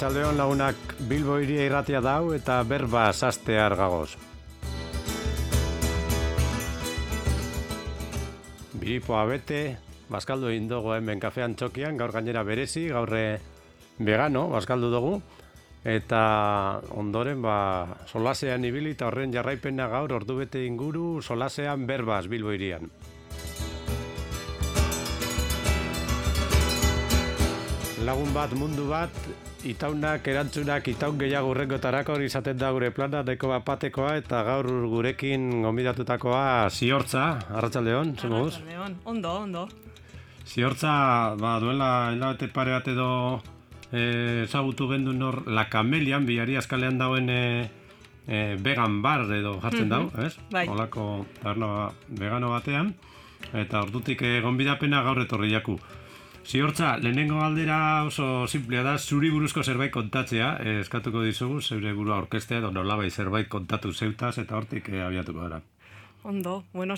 [0.00, 4.14] Arratxaldeon lagunak Bilbo iria irratia dau eta berba sastear gagoz.
[8.80, 9.58] Biripoa bete,
[10.08, 13.42] bazkaldu egin dugu hemen kafean txokian, gaur gainera berezi, gaurre
[13.98, 15.12] vegano, bazkaldu dugu.
[15.84, 16.22] Eta
[16.96, 17.58] ondoren, ba,
[18.08, 22.88] solasean ibili eta horren jarraipena gaur ordu bete inguru solasean berbaz Bilbo irian.
[28.08, 29.24] Lagun bat, mundu bat,
[29.64, 35.62] itaunak, erantzunak, itaun gehiago urrengotarako izaten da gure plana, deko bat patekoa, eta gaur gurekin
[35.64, 38.58] gomidatutakoa ziortza, arratsaldeon, zen guz?
[39.04, 39.68] ondo, ondo.
[40.46, 43.10] Ziortza, ba, duela hilabete pare bat edo
[43.92, 47.30] eh, ezagutu gendu nor La Kamelian, biari askalean dauen
[48.30, 50.34] e, vegan bar edo jartzen dau, ez?
[50.52, 50.66] Bai.
[50.70, 52.94] Olako vegano batean,
[53.52, 55.78] eta ordutik e, gonbidapena gaur etorri jaku.
[56.44, 62.18] Ziortza, lehenengo galdera oso simplea da, zuri buruzko zerbait kontatzea, eh, eskatuko dizugu, zeure burua
[62.24, 65.60] orkestea, edo nolabai zerbait kontatu zeutaz, eta hortik eh, abiatuko gara.
[66.22, 66.96] Ondo, bueno,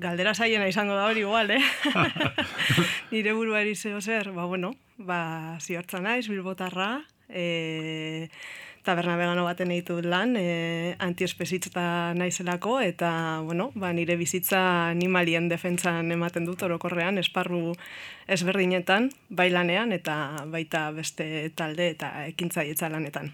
[0.00, 1.60] galdera zaiena izango da hori igual, eh?
[3.12, 8.30] Nire buruari zeo zer, ba, bueno, ba, ziortza naiz, bilbotarra, eh,
[8.82, 16.10] taberna vegano baten egitu lan, e, antiespezitza naizelako, eta, bueno, ba, nire bizitza animalien defentsan
[16.10, 17.76] ematen dut orokorrean, esparru
[18.26, 20.16] ezberdinetan, bailanean, eta
[20.50, 23.32] baita beste talde eta ekintza lanetan.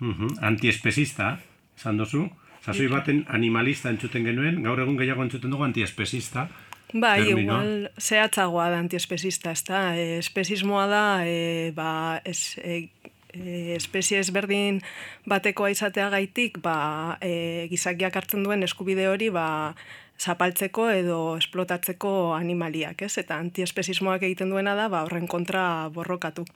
[0.00, 0.32] Uh -huh.
[0.40, 1.38] Antiespezista,
[1.76, 2.28] esan dozu,
[2.66, 6.48] Zazoi baten animalista entzuten genuen, gaur egun gehiago entzuten dugu antiespezista.
[6.94, 11.90] Bai, igual, zehatzagoa da antiespezista, ez da, e, espezismoa da, e, ba,
[12.24, 12.88] ez, e,
[13.36, 14.80] e, espezie ezberdin
[15.28, 19.74] batekoa izatea gaitik, ba, e, gizakiak hartzen duen eskubide hori, ba,
[20.18, 23.18] zapaltzeko edo esplotatzeko animaliak, ez?
[23.20, 26.46] Eta antiespezismoak egiten duena da, ba, horren kontra borrokatu.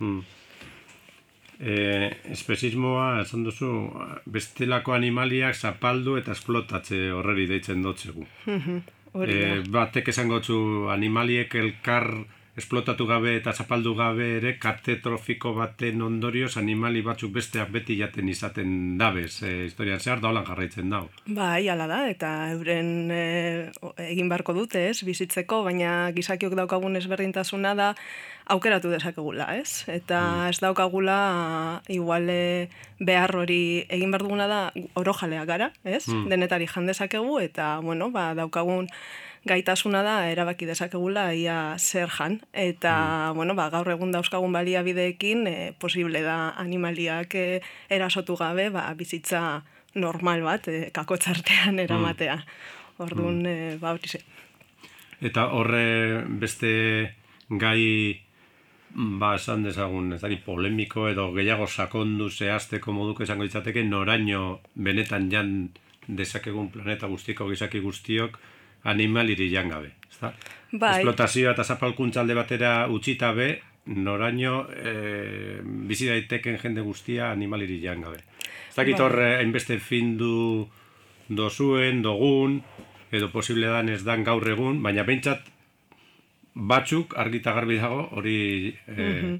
[0.00, 0.24] Hmm.
[1.56, 3.70] E, espezismoa, esan duzu,
[4.28, 8.26] bestelako animaliak zapaldu eta esplotatze horreri deitzen dotzegu.
[8.50, 8.84] Mm
[9.24, 10.40] e, batek esango
[10.92, 12.10] animaliek elkar
[12.56, 18.70] esplotatu gabe eta zapaldu gabe ere katetrofiko baten ondorioz animali batzuk besteak beti jaten izaten
[18.98, 21.06] dabez, e, historian zehar da jarraitzen dau.
[21.26, 23.70] Bai, ala da, eta euren e,
[24.08, 27.92] egin beharko dute, ez, bizitzeko, baina gizakiok daukagun ezberdintasuna da
[28.46, 29.84] aukeratu dezakegula, ez?
[29.90, 30.50] Eta mm.
[30.54, 31.18] ez daukagula
[31.92, 32.30] igual
[32.98, 34.60] behar hori egin behar duguna da
[34.94, 36.06] oro jalea gara, ez?
[36.08, 36.28] Mm.
[36.32, 38.88] Denetari jandezakegu eta, bueno, ba, daukagun
[39.46, 42.40] gaitasuna da erabaki dezakegula ia zer jan.
[42.52, 42.94] Eta,
[43.30, 43.36] mm.
[43.38, 47.46] bueno, ba, gaur egun dauzkagun baliabideekin e, posible da animaliak e,
[47.90, 49.62] erasotu gabe, ba, bizitza
[49.94, 52.36] normal bat, e, kakotzartean eramatea.
[52.42, 53.06] Mm.
[53.06, 53.46] Orduan, mm.
[53.46, 54.24] e, ba, hori
[55.26, 56.70] Eta horre beste
[57.48, 58.20] gai
[58.96, 65.30] ba, esan dezagun, ez dari polemiko edo gehiago sakondu zehazteko moduko esango ditzateke, noraino benetan
[65.32, 65.52] jan
[66.06, 68.38] dezakegun planeta guztiko gizaki guztiok,
[68.84, 69.92] animaliri jangabe.
[70.10, 70.32] Ezta?
[70.72, 70.98] Bai.
[71.00, 73.48] Esplotazioa eta zapalkuntza alde batera utxita be,
[73.86, 78.22] noraino e, bizi daiteken jende guztia animaliri jangabe.
[78.68, 79.04] Ez dakit bai.
[79.06, 80.66] horre, hainbeste findu
[81.28, 82.60] dozuen, dogun,
[83.10, 85.46] edo posible dan ez dan gaur egun, baina behintzat
[86.56, 89.38] batzuk argita garbi dago hori e,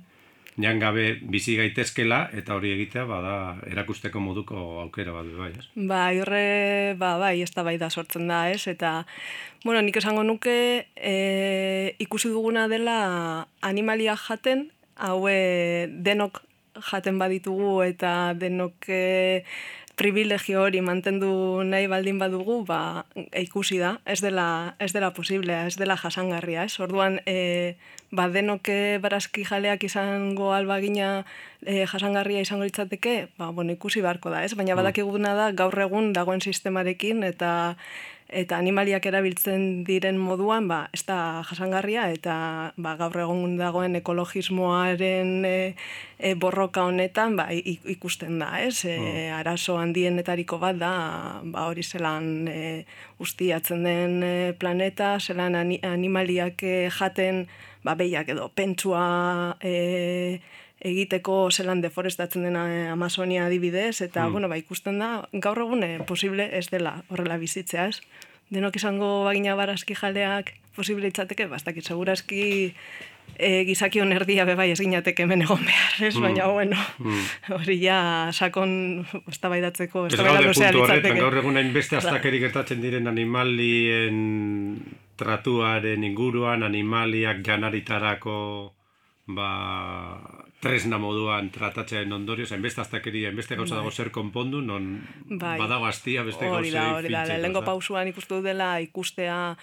[0.56, 3.34] jan gabe bizi gaitezkela eta hori egitea bada
[3.68, 5.66] erakusteko moduko aukera bat bai, ez?
[5.76, 8.64] Ba, horre, ba, bai, ez da bai da sortzen da, ez?
[8.72, 9.04] Eta,
[9.64, 10.56] bueno, nik esango nuke
[10.96, 11.16] e,
[12.02, 12.98] ikusi duguna dela
[13.60, 15.36] animalia jaten, haue
[15.92, 16.40] denok
[16.90, 19.44] jaten baditugu eta denok e,
[19.96, 23.06] privilegio hori mantendu nahi baldin badugu, ba,
[23.40, 26.76] ikusi da, ez dela, ez dela posiblea, ez dela jasangarria, ez?
[26.84, 27.76] Orduan, e,
[28.12, 31.24] ba, denoke barazki jaleak izango albagina
[31.64, 34.52] e, jasangarria izango litzateke, ba, bueno, ikusi beharko da, ez?
[34.52, 34.82] Baina mm.
[34.82, 37.54] badakiguna da gaur egun dagoen sistemarekin eta
[38.28, 42.36] eta animaliak erabiltzen diren moduan, ba, ez da jasangarria eta
[42.76, 45.54] ba, gaur egun dagoen ekologismoaren e,
[46.18, 48.84] e, borroka honetan ba, ikusten da, ez?
[48.84, 49.38] E, mm.
[49.38, 50.92] arazo handienetariko bat da,
[51.44, 52.60] ba, hori zelan e,
[53.22, 57.46] ustiatzen den e, planeta, zelan animaliak e, jaten
[57.86, 60.40] ba, behiak edo pentsua e,
[60.86, 64.32] egiteko zelan deforestatzen dena Amazonia adibidez, eta mm.
[64.32, 68.00] bueno, ba, ikusten da, gaur egun e, posible ez dela horrela bizitzea, ez?
[68.54, 72.44] Denok izango bagina barazki jaleak posible itzateke, bastak segurazki
[73.38, 76.14] e, gizakion erdia bebai ez ginateke hemen egon behar, ez?
[76.14, 76.22] Mm.
[76.22, 77.24] Baina, bueno, mm.
[77.58, 77.98] hori ja
[78.32, 84.78] sakon estabaidatzeko, estabaidatzeko, estabaidatzeko, gaur egun beste astakerik gertatzen diren animalien
[85.16, 88.38] tratuaren inguruan animaliak janaritarako
[89.26, 89.50] ba,
[90.60, 95.58] tresna moduan tratatzearen ondorioz, hainbeste aztakeria, hainbeste gauza dago zer konpondu, non Bai.
[95.60, 99.56] badago astia beste Hori da, hori da, lehenko pausuan ikustu dela ikustea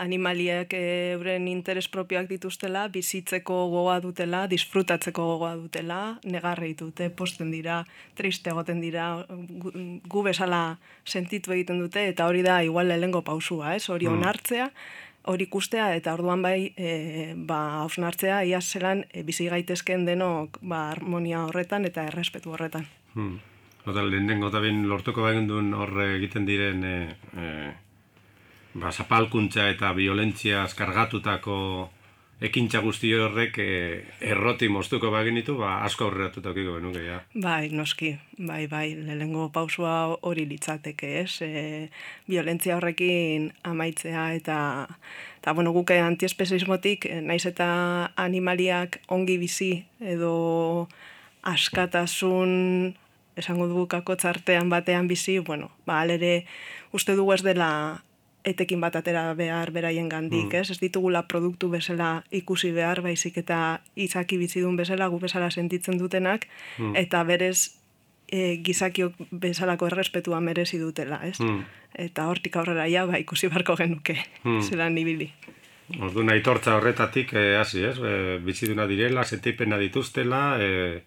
[0.00, 7.82] animaliek euren interes propioak dituztela, bizitzeko gogoa dutela, disfrutatzeko gogoa dutela, negarri dute, posten dira,
[8.16, 9.74] triste egoten dira, gu,
[10.08, 13.84] gu bezala sentitu egiten dute, eta hori da igual lehenko pausua, ez?
[13.92, 14.70] Hori onartzea,
[15.28, 20.88] hori ikustea, eta orduan bai, e, ba, hausnartzea, ia zelan e, bizi gaitezken denok ba,
[20.94, 22.86] harmonia horretan eta errespetu horretan.
[23.14, 23.38] Hmm.
[23.88, 26.96] Oda, lehenengo eta behin lortuko bagin duen horre egiten diren e,
[27.36, 27.46] e,
[28.74, 31.56] ba, zapalkuntza eta violentzia eskargatutako
[32.40, 33.68] ekintza guzti horrek e,
[34.32, 37.18] erroti moztuko baginitu, ba, asko aurreratuta okiko genuke, ja.
[37.34, 41.42] Bai, noski, bai, bai, lehenengo pausua hori litzateke, ez?
[41.44, 41.90] E,
[42.30, 44.58] violentzia horrekin amaitzea eta,
[45.42, 47.68] eta bueno, guke antiespezismotik, eh, naiz eta
[48.16, 50.88] animaliak ongi bizi edo
[51.44, 52.94] askatasun
[53.40, 56.46] esango dugu kakotzartean batean bizi, bueno, ba, alere
[56.96, 57.70] uste dugu ez dela
[58.44, 60.70] etekin bat atera behar beraien gandik, ez?
[60.70, 66.46] Ez ditugula produktu bezala ikusi behar, baizik eta izaki bizidun bezala, gu bezala sentitzen dutenak,
[66.94, 67.80] eta berez
[68.30, 71.38] e, gizakiok bezalako errespetua merezi dutela, ez?
[71.38, 71.64] Hmm.
[71.94, 74.16] Eta hortik aurrera ja, ba, ikusi barko genuke,
[74.62, 75.30] zelan ibili.
[75.98, 77.96] Ordu aitortza horretatik eh, hasi, ez?
[77.98, 81.02] E, biziduna direla, setipena dituztela, e,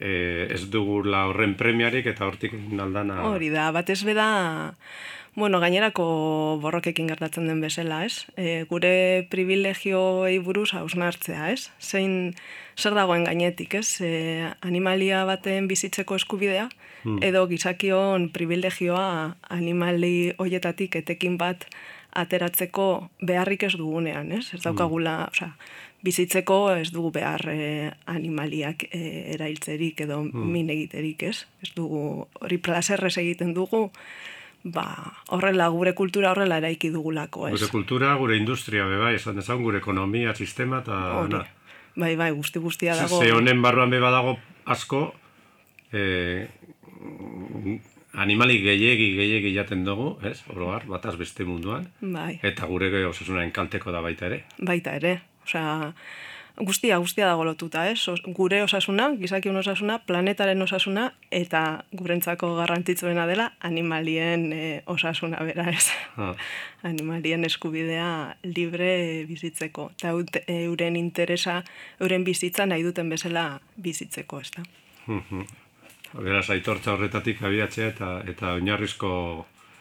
[0.00, 0.12] e,
[0.50, 3.20] ez dugula horren premiarik eta hortik aldana...
[3.28, 4.26] Hori da, batez beda,
[5.40, 6.04] bueno, gainerako
[6.62, 8.26] borrokekin gertatzen den bezala, ez?
[8.36, 11.70] E, gure privilegioei buruz hausnartzea, ez?
[11.80, 12.36] Zein,
[12.78, 13.98] zer dagoen gainetik, ez?
[14.04, 16.68] E, animalia baten bizitzeko eskubidea,
[17.24, 21.64] edo gizakion privilegioa animali hoietatik etekin bat
[22.12, 22.86] ateratzeko
[23.24, 24.50] beharrik ez dugunean, ez?
[24.54, 25.54] Ez daukagula, osea,
[26.04, 29.00] bizitzeko ez dugu behar e, animaliak e,
[29.34, 31.46] erailtzerik edo min egiterik, ez?
[31.64, 33.88] Ez dugu hori plazerrez egiten dugu,
[34.64, 34.84] ba,
[35.28, 37.54] horrela gure kultura horrela eraiki dugulako, ez?
[37.58, 41.46] Gure kultura, gure industria, be bai, esan dezagun, gure ekonomia, sistema, eta...
[41.96, 43.20] Bai, bai, guzti guztia dago.
[43.22, 44.36] ze honen barruan be badago
[44.66, 45.14] asko,
[45.92, 46.46] eh,
[48.14, 50.42] animali gehiegi gehiegi jaten dugu, ez?
[50.54, 51.88] Oroar, bataz beste munduan.
[52.00, 54.44] Bai, Eta gure osasunaren kalteko da baita ere.
[54.58, 55.20] baita ere.
[55.44, 55.92] Osea,
[56.60, 58.06] guztia, guztia dago lotuta, ez?
[58.08, 65.68] Os- Gure osasuna, gizakion osasuna, planetaren osasuna, eta gurentzako garrantzitsuena dela animalien e, osasuna bera,
[65.70, 65.88] ez?
[66.16, 66.34] Ha.
[66.90, 69.90] Animalien eskubidea libre bizitzeko.
[69.98, 70.12] Eta
[70.48, 71.62] euren interesa,
[72.00, 74.62] euren bizitza nahi duten bezala bizitzeko, ez da?
[75.06, 75.44] Mhm.
[76.20, 79.10] Beraz, aitortza horretatik abiatzea eta eta oinarrizko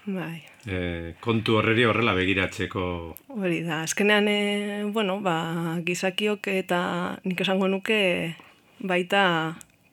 [0.10, 0.44] Bai.
[0.66, 2.84] eh, kontu horreri horrela begiratzeko
[3.30, 6.82] Hori da, azkenean, e, bueno, ba, gizakiok eta
[7.24, 8.00] nik esango nuke
[8.80, 9.24] baita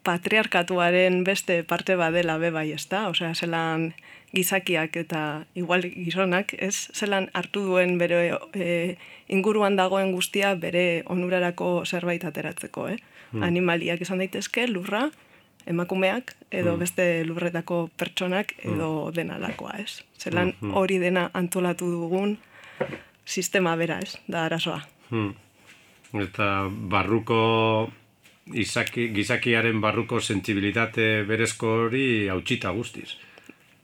[0.07, 3.09] patriarkatuaren beste parte badela be bai, ez da?
[3.11, 3.91] Osea, zelan
[4.32, 5.20] gizakiak eta
[5.55, 6.89] igual gizonak, ez?
[6.94, 8.96] Zelan hartu duen bere e,
[9.29, 12.99] inguruan dagoen guztia bere onurarako zerbait ateratzeko, eh?
[13.43, 15.11] Animaliak izan daitezke, lurra,
[15.67, 20.03] emakumeak, edo beste lurretako pertsonak, edo denalakoa, ez?
[20.19, 22.37] Zelan hori dena antolatu dugun
[23.27, 24.17] sistema bera, ez?
[24.29, 24.81] Da arazoa.
[25.11, 25.35] Hmm.
[26.17, 27.41] Eta barruko
[28.55, 33.17] izaki, gizakiaren barruko sentsibilitate berezko hori hautsita guztiz.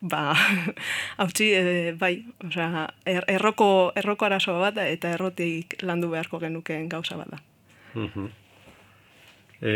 [0.02, 0.32] Ba,
[1.22, 6.88] hautsi, e, bai, osea, er, erroko, erroko arazo bat da, eta errotik landu beharko genukeen
[6.90, 7.42] gauza bat da.
[9.62, 9.74] E,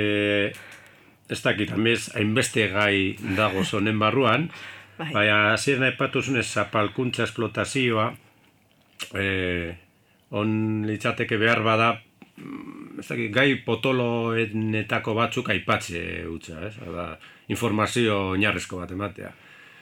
[1.29, 4.49] ez dakit, amez, hainbeste gai dago zonen barruan,
[4.99, 5.11] Bai.
[5.13, 8.11] baina hasieran aipatu zunez zapalkuntza esplotazioa,
[9.13, 9.27] e,
[10.31, 11.91] on litzateke behar bada,
[12.37, 16.77] mm, ez dakit, gai potoloenetako batzuk aipatze utza, ez?
[16.85, 17.11] Hada,
[17.53, 19.33] informazio oinarrezko bat ematea.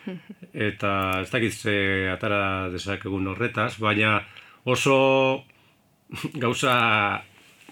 [0.68, 0.90] Eta
[1.22, 1.76] ez dakit ze
[2.12, 4.18] atara dezakegun horretaz, baina
[4.64, 5.44] oso
[6.42, 6.74] gauza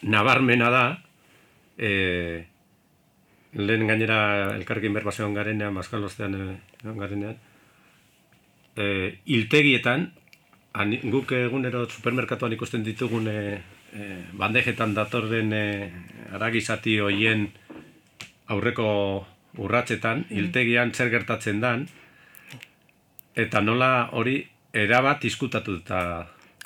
[0.03, 0.87] nabarmena da,
[1.77, 1.91] e,
[3.55, 6.47] lehen gainera elkarrekin berbazioan garenean, Baskal ostean e,
[6.83, 7.37] egon garenean,
[8.77, 8.87] e,
[9.37, 10.09] iltegietan,
[10.73, 13.39] ani, guk egunero supermerkatuan ikusten ditugun e,
[13.93, 15.65] e, bandejetan datorren e,
[16.33, 17.49] aragizati hoien
[18.53, 18.89] aurreko
[19.61, 21.85] urratsetan, iltegian zer gertatzen dan,
[23.37, 24.41] eta nola hori
[24.73, 26.01] erabat izkutatuta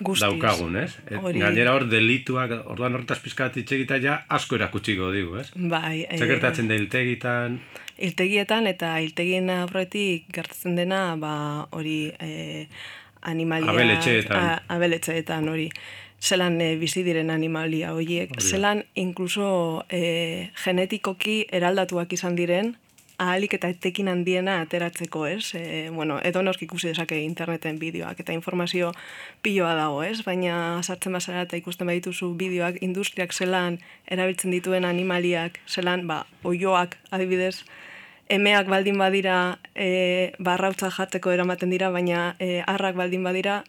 [0.03, 0.26] Guztiz.
[0.29, 0.91] daukagun, ez?
[1.09, 5.50] Et, Hori- Gainera hor delituak, orduan horretaz pizkat hitz egita ja asko erakutsiko digu, ez?
[5.57, 7.61] Bai, Zer gertatzen da iltegitan,
[7.97, 12.67] Iltegietan eta iltegien aurretik gertatzen dena, ba, hori e,
[13.23, 13.71] animalia...
[13.73, 14.37] Abeletxeetan.
[14.37, 15.71] a- abeletxeetan, hori.
[16.21, 22.75] zelan e, bizi diren animalia horiek, zelan inkluso e, genetikoki eraldatuak izan diren,
[23.18, 25.54] ahalik eta etekin handiena ateratzeko, ez?
[25.54, 28.92] E, bueno, edo nork ikusi dezake interneten bideoak eta informazio
[29.42, 30.23] piloa dago, ez?
[30.25, 36.99] Baina sartzen bazara eta ikusten badituzu bideoak industriak zelan erabiltzen dituen animaliak, zelan, ba, oioak
[37.11, 37.64] adibidez,
[38.28, 43.62] emeak baldin badira e, barrautza jartzeko eramaten dira, baina e, arrak baldin badira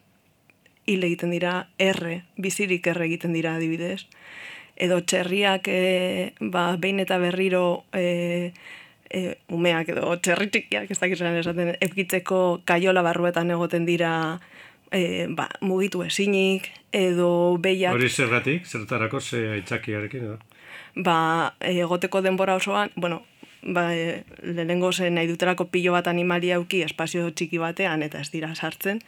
[0.88, 4.08] hil egiten dira erre, bizirik erre egiten dira adibidez.
[4.77, 8.54] Edo txerriak e, ba, behin eta berriro e,
[9.10, 14.12] e, umeak edo txerritikiak ez dakizan esaten eukitzeko kaiola barruetan egoten dira
[14.92, 17.96] e, ba, mugitu esinik edo behiak...
[17.96, 20.38] Hori zergatik, zertarako ze aitzakiarekin edo?
[20.96, 23.22] Ba, egoteko denbora osoan, bueno,
[23.64, 28.32] ba, e, lehenengo zen nahi dutelako pilo bat animalia auki espazio txiki batean eta ez
[28.34, 29.02] dira sartzen,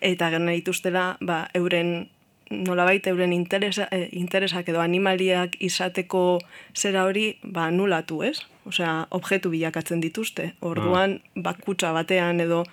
[0.00, 2.08] eta gero nahi dituztela, ba, euren
[2.50, 6.40] nolabait euren interesa, e, interesak edo animaliak izateko
[6.74, 8.40] zera hori ba, nulatu, ez?
[8.66, 10.52] Osea, objektu bilakatzen dituzte.
[10.60, 11.42] Orduan, ah.
[11.48, 12.64] bakutsa batean edo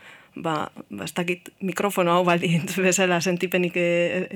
[0.44, 3.88] ba, ba ez dakit mikrofono hau baldin bezala sentipenik e,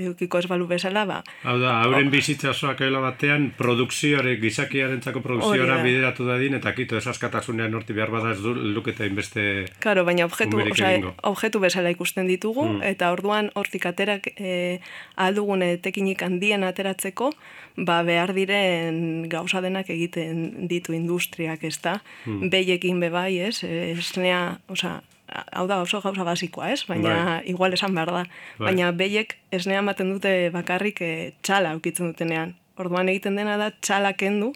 [0.09, 1.21] eukiko ez balu bezala, ba.
[1.43, 2.13] Hau da, hauren oh.
[2.13, 8.11] bizitza osoak batean, produkzioare, gizakiaren txako produkzioara bideratu dadin, eta kito ez askatasunean norti behar
[8.11, 12.83] bada ez du luketa inbeste Claro, baina objektu, osea, objektu bezala ikusten ditugu, mm.
[12.93, 14.79] eta orduan hortik aterak e,
[15.15, 17.31] aldugune tekinik handien ateratzeko,
[17.77, 21.99] ba behar diren gauza denak egiten ditu industriak, ez da?
[22.25, 22.51] Mm.
[22.53, 23.63] Beiekin bebai, ez?
[23.63, 24.99] Esnea, osea,
[25.31, 26.83] hau da oso gauza basikoa, ez?
[26.87, 27.49] Baina bai.
[27.49, 28.23] igual esan behar da.
[28.57, 28.71] Bai.
[28.71, 31.11] Baina behiek esnea maten dute bakarrik e,
[31.41, 32.55] txala ukitzen dutenean.
[32.77, 34.51] Orduan egiten dena da txala kendu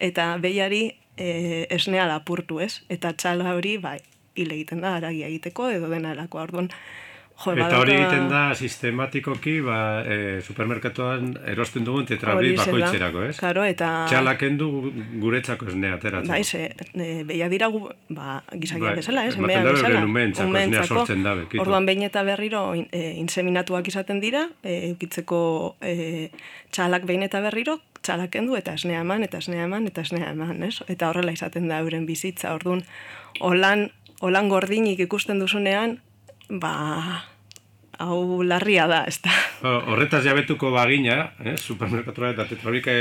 [0.00, 0.82] eta behiari
[1.16, 2.80] e, esnea lapurtu, ez?
[2.88, 3.98] Eta txala hori, bai,
[4.34, 6.40] hile egiten da, aragia egiteko edo dena elako.
[6.42, 6.70] Orduan,
[7.40, 13.36] Jo, eta hori egiten da sistematikoki ba, e, supermerkatuan erosten dugun tetrabi bakoitzerako, ez?
[13.38, 13.88] Claro, eta...
[14.10, 14.68] Txalaken du
[15.22, 16.28] guretzako esnea ateratzen.
[16.28, 19.38] Bai, ze, e, beia dira gu, ba, gizakiak bai, bezala, ez?
[19.38, 21.46] Ematen dabe beren umentzako, esnea sortzen dabe.
[21.64, 25.40] Orduan behin eta berriro e, inseminatuak izaten dira, e, eukitzeko
[25.80, 26.28] e,
[26.76, 30.60] txalak behin eta berriro, txalaken du eta esnea eman, eta esnea eman, eta esnea eman,
[30.68, 30.82] ez?
[30.92, 32.84] Eta horrela izaten da euren bizitza, orduan,
[33.40, 33.88] holan,
[34.20, 36.02] holan gordinik ikusten duzunean,
[36.50, 37.22] ba,
[38.00, 39.34] hau larria da, ez da.
[39.62, 42.96] Horretaz jabetuko bagina, eh, supermerkatura eta tetrabike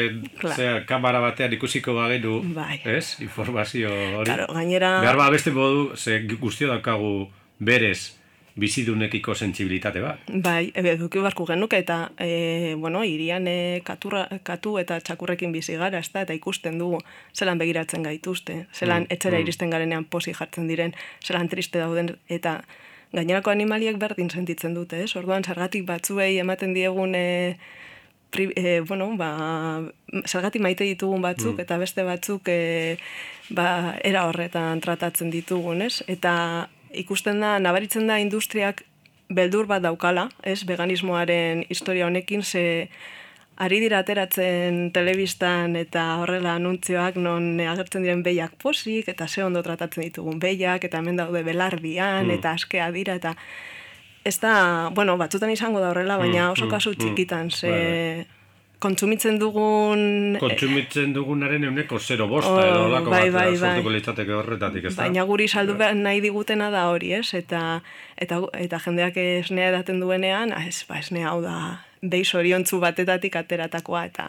[0.56, 2.82] zea kamara batean ikusiko bagenu, bai.
[2.84, 4.30] ez, informazio hori.
[4.30, 5.00] Claro, gainera...
[5.02, 7.30] Behar ba, beste modu, ze guztio daukagu
[7.60, 8.20] berez,
[8.60, 10.26] bizidunekiko sentsibilitate bat.
[10.44, 15.78] Bai, ebe, duki barku genuke eta, e, bueno, irian e, katurra, katu eta txakurrekin bizi
[15.80, 17.00] gara, ez da, eta ikusten dugu
[17.36, 19.48] zelan begiratzen gaituzte, zelan mm, etxera mm.
[19.48, 22.60] iristen garenean posi jartzen diren, zelan triste dauden, eta
[23.14, 25.16] gainerako animaliak berdin sentitzen dute, ez?
[25.18, 27.58] Orduan, zergatik batzuei ematen diegun e,
[28.32, 29.32] pri, e, bueno, ba,
[30.26, 31.66] zergatik maite ditugun batzuk mm.
[31.66, 32.98] eta beste batzuk e,
[33.50, 36.04] ba, era horretan tratatzen ditugun, ez?
[36.08, 38.86] Eta ikusten da, nabaritzen da industriak
[39.30, 40.62] beldur bat daukala, ez?
[40.70, 42.90] Veganismoaren historia honekin, ze
[43.60, 49.64] ari dira ateratzen telebistan eta horrela anuntzioak non agertzen diren behiak posik eta ze ondo
[49.64, 52.38] tratatzen ditugun behiak eta hemen daude belardian mm.
[52.40, 53.36] eta askea dira eta
[54.24, 57.80] ez da, bueno, batzutan izango da horrela, baina mm, oso kasu txikitan, ze bai,
[58.20, 58.26] bai.
[58.84, 60.38] kontsumitzen dugun...
[60.42, 63.94] Kontsumitzen dugunaren euneko zero bosta, oh, edo lako bai, bat, bai, bai.
[63.96, 65.06] litzateke horretatik, ez da?
[65.08, 65.94] Baina guri saldu bai.
[65.96, 67.30] nahi digutena da hori, ez?
[67.34, 67.82] Eta,
[68.18, 71.60] eta, eta jendeak esnea edaten duenean, ah, ez, ba, esnea hau da,
[72.02, 74.28] deiz oriontzu batetatik ateratakoa, eta,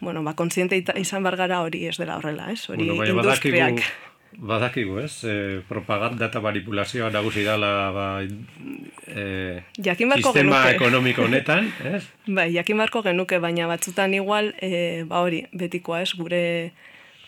[0.00, 2.68] bueno, ba, kontziente izan bargara hori ez dela horrela, ez?
[2.70, 3.80] Hori bueno, industriak.
[3.82, 5.24] Badakigu, badakigu, ez?
[5.24, 5.36] E,
[5.68, 10.74] propaganda eta manipulazioa nagusi dela, ba, e, sistema genuke.
[10.76, 12.04] ekonomiko honetan, ez?
[12.26, 16.14] Bai, jakin barko genuke, baina batzutan igual, e, ba hori, betikoa, ez?
[16.18, 16.72] Gure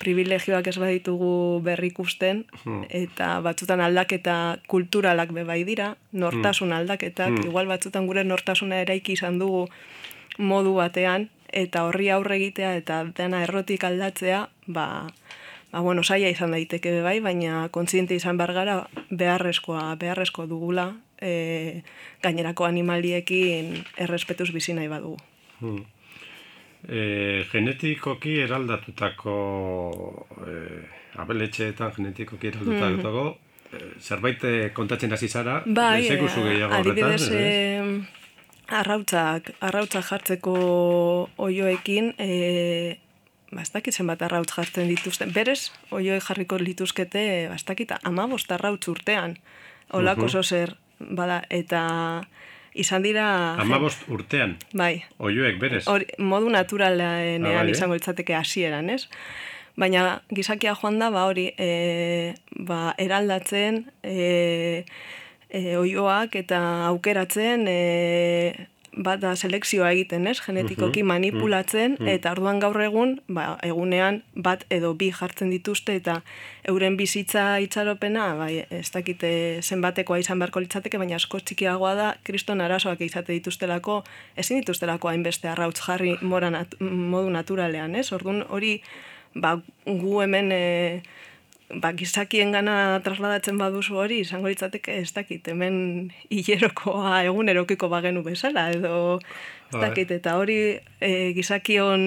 [0.01, 2.87] privilegioak ez baditugu berrikusten hmm.
[3.03, 4.37] eta batzutan aldaketa
[4.71, 6.79] kulturalak be bai dira, nortasun hmm.
[6.79, 7.51] aldaketak, hmm.
[7.51, 9.67] igual batzutan gure nortasuna eraiki izan dugu
[10.39, 14.87] modu batean eta horri aurre egitea eta dena errotik aldatzea, ba,
[15.73, 18.81] ba bueno, saia izan daiteke be bai, baina kontziente izan bar gara
[19.11, 21.83] beharrezkoa, beharrezko dugula e,
[22.23, 25.19] gainerako animaliekin errespetuz bizi nahi badugu.
[25.61, 25.89] Hmm
[26.89, 29.37] e, genetikoki eraldatutako
[30.47, 30.57] e,
[31.21, 33.93] abeletxeetan genetikoki eraldatutako mm.
[34.01, 37.45] zerbait kontatzen hasi zara bai, adibidez e,
[38.71, 40.57] arrautzak arrautzak jartzeko
[41.39, 42.99] oioekin e,
[43.55, 49.37] bastakit zenbat arrautz jartzen dituzten berez oioe jarriko lituzkete bastakita ama bost arrautz urtean
[49.93, 50.77] olako uh -huh.
[51.17, 52.23] bada eta
[52.75, 53.55] izan dira...
[53.61, 55.85] Amabost urtean, Bai, oioek berez.
[55.91, 57.71] hori, modu naturalean Ah, bai, eh?
[57.75, 59.07] izango litzateke hasieran, ez?
[59.81, 62.35] Baina gizakia joan da, ba hori, e,
[62.67, 64.85] ba, eraldatzen, e,
[65.49, 66.59] e, oioak eta
[66.91, 70.39] aukeratzen, e, bat da selekzioa egiten, ez?
[70.43, 76.21] Genetikoki manipulatzen, eta orduan gaur egun, ba, egunean bat edo bi jartzen dituzte, eta
[76.69, 79.33] euren bizitza itxaropena, bai, ez dakite
[79.63, 84.03] zenbatekoa izan beharko litzateke, baina asko txikiagoa da, kriston arazoak izate dituztelako,
[84.37, 88.11] ezin dituztelako hainbeste arrautz jarri mora nat modu naturalean, ez?
[88.13, 88.81] Orduan hori,
[89.35, 89.57] ba,
[89.87, 90.63] gu hemen e,
[91.75, 98.71] ba, gizakien gana trasladatzen baduzu hori, izango litzateke ez dakit, hemen hilerokoa egunerokiko bagenu bezala,
[98.75, 99.89] edo ez Bai.
[99.89, 100.61] dakit, eta hori
[101.01, 102.03] e, gizakion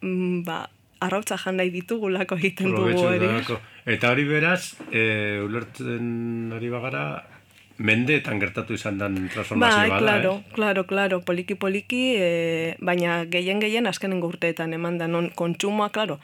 [0.00, 0.64] mm, ba,
[1.04, 3.30] arrautza jan nahi ditugulako egiten dugu hori.
[3.84, 7.04] Eta hori beraz, e, ulertzen ari bagara,
[7.74, 10.52] mendeetan gertatu izan den transformazio bada, claro, eh?
[10.54, 16.20] claro, claro, poliki poliki, e, baina gehien gehien azkenengo urteetan eman da non kontsumoa, claro,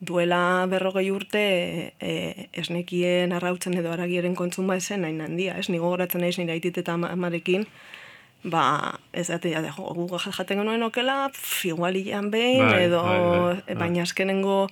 [0.00, 2.12] duela berrogei urte e,
[2.56, 5.68] esnekien arrautzen edo aragieren kontsumoa esen hain handia, ez?
[5.68, 7.66] Nigo goratzen naiz nire aitit eta ama- amarekin,
[8.42, 9.38] ba, ez ja,
[9.76, 11.92] jo, gu jaten genuen okela, pff, igual
[12.30, 13.74] behin, Bai, edo, bai, bai, bai.
[13.76, 14.68] baina azkenengo,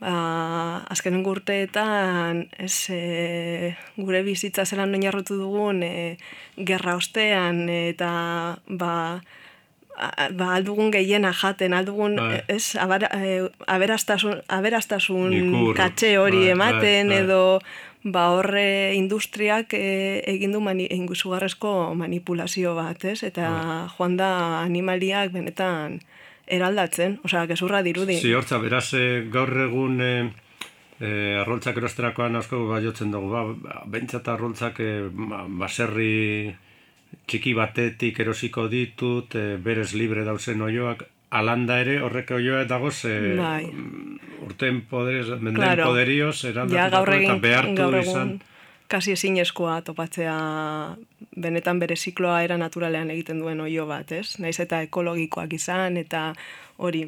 [0.00, 6.18] ba, azkenengo urteetan, ez, e, gure bizitza zelan oinarrotu dugun, e,
[6.58, 9.22] gerra ostean, eta, ba,
[9.96, 12.42] ba, aldugun gehiena jaten, aldugun, Bai.
[12.48, 17.24] ez, abara, e, aberastasun, aberastasun Ikur, katxe hori bai, ematen, bai, bai.
[17.24, 17.42] edo,
[18.04, 23.22] ba, horre industriak e, egin du mani, inguzugarrezko manipulazio bat, ez?
[23.22, 23.90] Eta Bai.
[23.96, 26.00] joan da animaliak benetan
[26.52, 28.18] eraldatzen, osea, gezurra dirudi.
[28.20, 30.12] Si hortza, beraz, eh, gaur egun e,
[30.98, 31.12] e,
[31.42, 36.52] arroltzak erosterakoan asko baiotzen dugu, ba, ba, bentsat arroltzak e, ba, baserri
[37.26, 43.34] txiki batetik erosiko ditut, e, berez libre dauzen oioak, alanda ere horrek oioa dagoz e,
[43.38, 43.64] Bai.
[44.44, 45.86] urten poderez, menden Claro.
[45.90, 48.40] poderioz, ja gaur eta egin, behartu gaur izan.
[48.88, 50.36] kasi ezinezkoa topatzea
[51.40, 54.38] benetan bere zikloa era naturalean egiten duen oio bat, ez?
[54.38, 56.34] Naiz eta ekologikoak izan eta
[56.76, 57.06] hori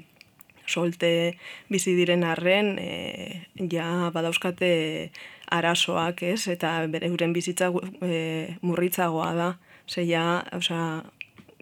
[0.66, 1.36] solte
[1.68, 5.10] bizi diren arren e, ja badauzkate
[5.52, 6.48] arazoak, ez?
[6.48, 7.68] Eta bere euren bizitza
[8.00, 9.50] e, murritzagoa da.
[9.88, 11.02] Ze ja, osea,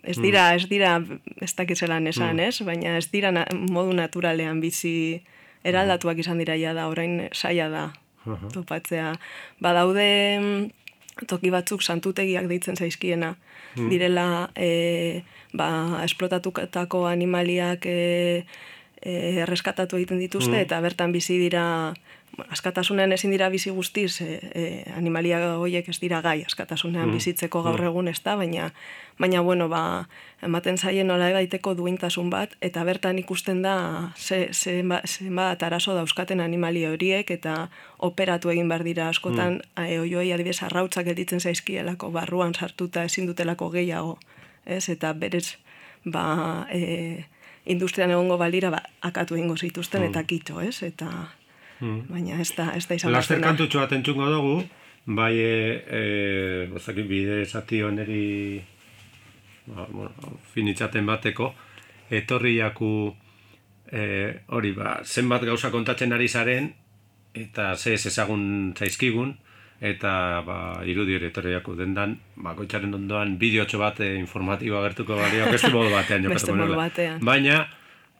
[0.03, 0.97] ez dira, ez dira,
[1.41, 2.61] ez dakitzelan esan, ez?
[2.67, 5.23] Baina ez dira na, modu naturalean bizi
[5.65, 7.91] eraldatuak izan dira ja da, orain saia da
[8.53, 9.13] topatzea.
[9.63, 10.07] Badaude
[10.39, 13.35] mm, toki batzuk santutegiak deitzen zaizkiena,
[13.77, 15.23] direla e,
[15.55, 18.45] ba, esplotatutako animaliak e,
[19.01, 19.13] e,
[19.45, 21.65] erreskatatu egiten dituzte, eta bertan bizi dira,
[22.49, 24.63] askatasunean ezin dira bizi guztiz, e, e,
[24.97, 28.71] animalia horiek ez dira gai, askatasunean bizitzeko gaur egun ez da, baina,
[29.21, 29.83] baina bueno, ba,
[30.43, 33.75] ematen zaien nola baiteko duintasun bat, eta bertan ikusten da
[34.17, 37.69] ze, zenbat, zenbat arazo dauzkaten animali horiek, eta
[37.99, 40.01] operatu egin behar dira askotan, mm.
[40.07, 44.19] oioi adibidez arrautzak gelditzen zaizkielako, barruan sartuta ezin dutelako gehiago,
[44.65, 44.89] ez?
[44.89, 45.59] Eta berez,
[46.05, 47.25] ba, e,
[47.67, 50.83] industrian egongo balira, ba, akatu egingo zituzten, eta kito, ez?
[50.83, 51.13] Eta,
[51.83, 54.57] baina ez da, ez da izan Laster kantutxo bat entzungo dugu,
[55.07, 55.55] bai, e,
[55.99, 56.03] e,
[56.71, 58.63] bozakit bide zati oneri
[59.67, 61.53] ba, bueno, finitzaten bateko,
[62.11, 62.93] etorri jaku
[63.91, 64.03] e,
[64.55, 66.73] hori, ba, zenbat gauza kontatzen ari zaren,
[67.35, 69.35] eta ze ez ezagun zaizkigun,
[69.83, 70.15] eta
[70.47, 75.51] ba, irudi hori etorri jaku dendan, ba, goitzaren ondoan bideotxo bat e, informatiboa gertuko balio,
[75.51, 77.25] beste modu batean jokatuko.
[77.27, 77.65] Baina,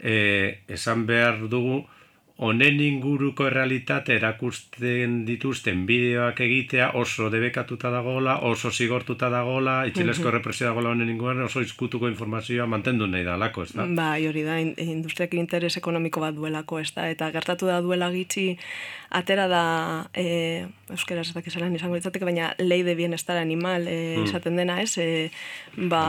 [0.01, 1.85] e, esan behar dugu,
[2.39, 10.67] honen inguruko errealitate erakusten dituzten bideoak egitea oso debekatuta dagola, oso zigortuta dagola, itxilesko represio
[10.67, 13.87] dagola honen inguruan, oso izkutuko informazioa mantendu nahi da lako, ez da?
[13.87, 18.11] Bai, hori da, in- industriak interes ekonomiko bat duelako, ez da, eta gertatu da duela
[18.11, 18.57] gitxi,
[19.13, 19.63] atera da,
[20.17, 24.97] e, euskera ez dakizelan izango litzateke, baina lei de bienestar animal e, esaten dena, ez,
[24.99, 25.31] e,
[25.77, 26.03] ba,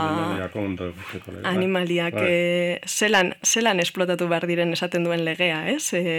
[1.28, 1.44] lege, bai.
[1.54, 2.26] animaliak Bai.
[2.32, 5.92] e, zelan, zelan esplotatu behar diren esaten duen legea, ez?
[5.94, 6.13] E,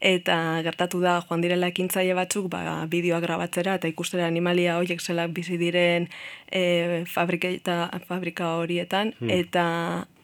[0.00, 5.32] eta gertatu da joan direla ekintzaile batzuk ba, bideoak grabatzera eta ikustera animalia horiek zelak
[5.32, 6.08] bizi diren
[6.52, 7.48] e, fabrika,
[8.08, 9.64] fabrika horietan eta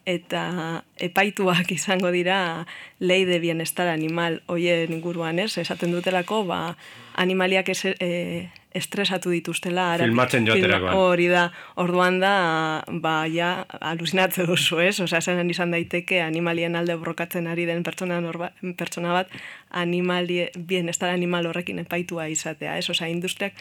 [0.05, 2.65] eta epaituak izango dira
[2.99, 5.57] lei de bienestar animal hoien inguruan, ez?
[5.57, 6.75] Esaten dutelako, ba,
[7.15, 9.93] animaliak ez, e, estresatu dituztela.
[9.93, 10.97] Ara, Filmatzen joterakoan.
[10.97, 11.47] Hori da,
[11.81, 12.33] orduan da,
[13.03, 14.97] ba, ja, aluzinatze duzu, ez?
[15.03, 19.33] Osa, zen izan daiteke animalien alde borrokatzen ari den pertsona, norba, pertsona bat,
[19.73, 22.89] animali, bienestar animal horrekin epaitua izatea, ez?
[22.89, 23.57] Osa, industriak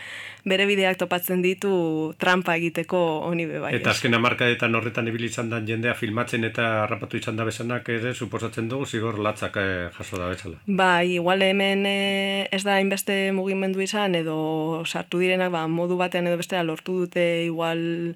[0.49, 1.73] bere bideak topatzen ditu
[2.21, 3.75] trampa egiteko honi bebai.
[3.79, 8.15] Eta azken amarkadetan horretan ibili izan den jendea filmatzen eta harrapatu izan da bezanak ere,
[8.15, 10.61] suposatzen dugu, zigor latzak eh, jaso da bezala.
[10.67, 14.39] Bai, igual hemen eh, ez da inbeste mugimendu izan, edo
[14.87, 18.15] sartu direnak ba, modu batean edo bestera lortu dute igual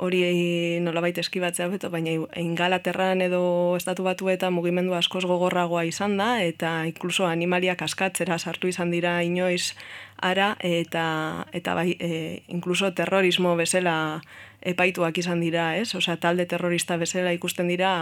[0.00, 3.40] hori nolabait eskibatzea beto, baina ingalaterran edo
[3.76, 9.18] estatu batu eta mugimendu askoz gogorragoa izan da, eta inkluso animaliak askatzera sartu izan dira
[9.26, 9.74] inoiz
[10.16, 11.04] ara, eta,
[11.52, 13.96] eta bai, e, inkluso terrorismo bezala
[14.72, 15.92] epaituak izan dira, ez?
[15.96, 17.92] Osea, talde terrorista bezala ikusten dira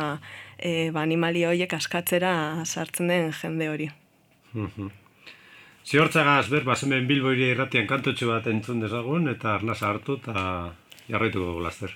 [0.58, 3.92] e, ba, animalia horiek askatzera sartzen den jende hori.
[5.86, 10.72] Ziortzagaz, ber, basemen bilbo irratian kantotxo bat entzun dezagun, eta arnasa hartu, eta
[11.08, 11.94] jarraituko gulazter.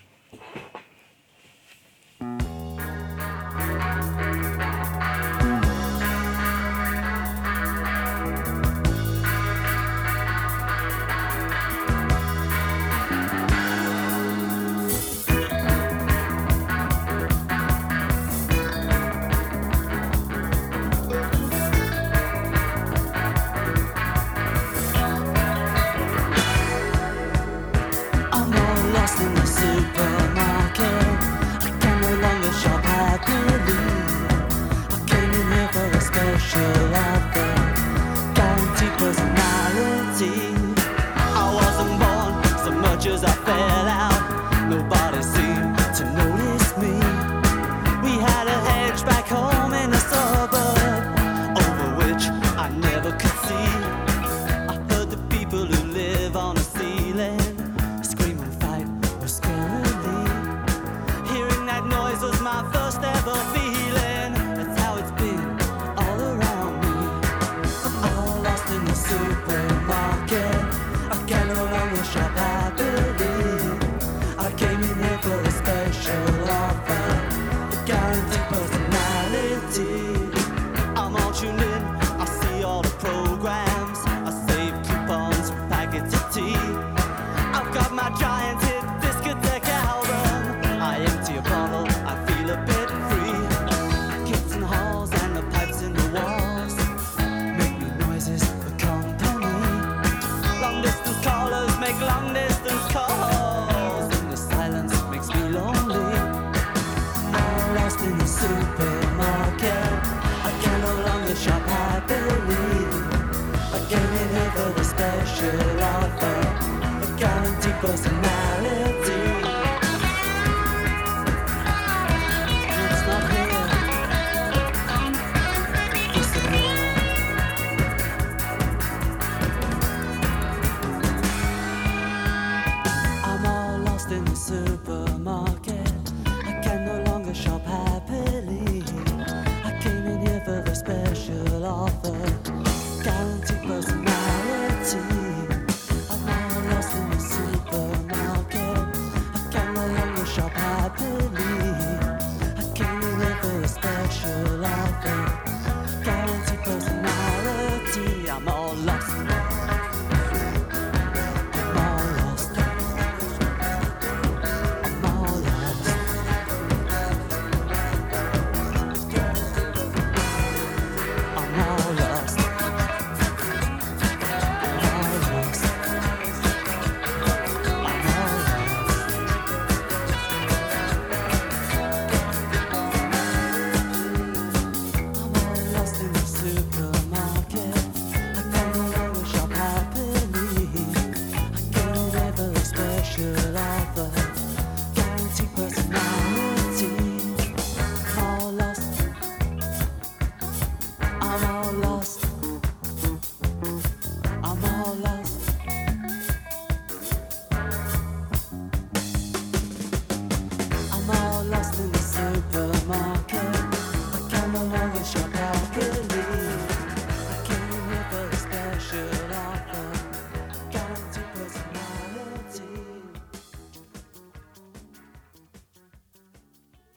[117.82, 118.31] goes tonight.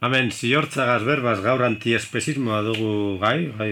[0.06, 3.70] Hemen, ziortzagaz berbaz gaur antiespezismoa dugu gai, gai,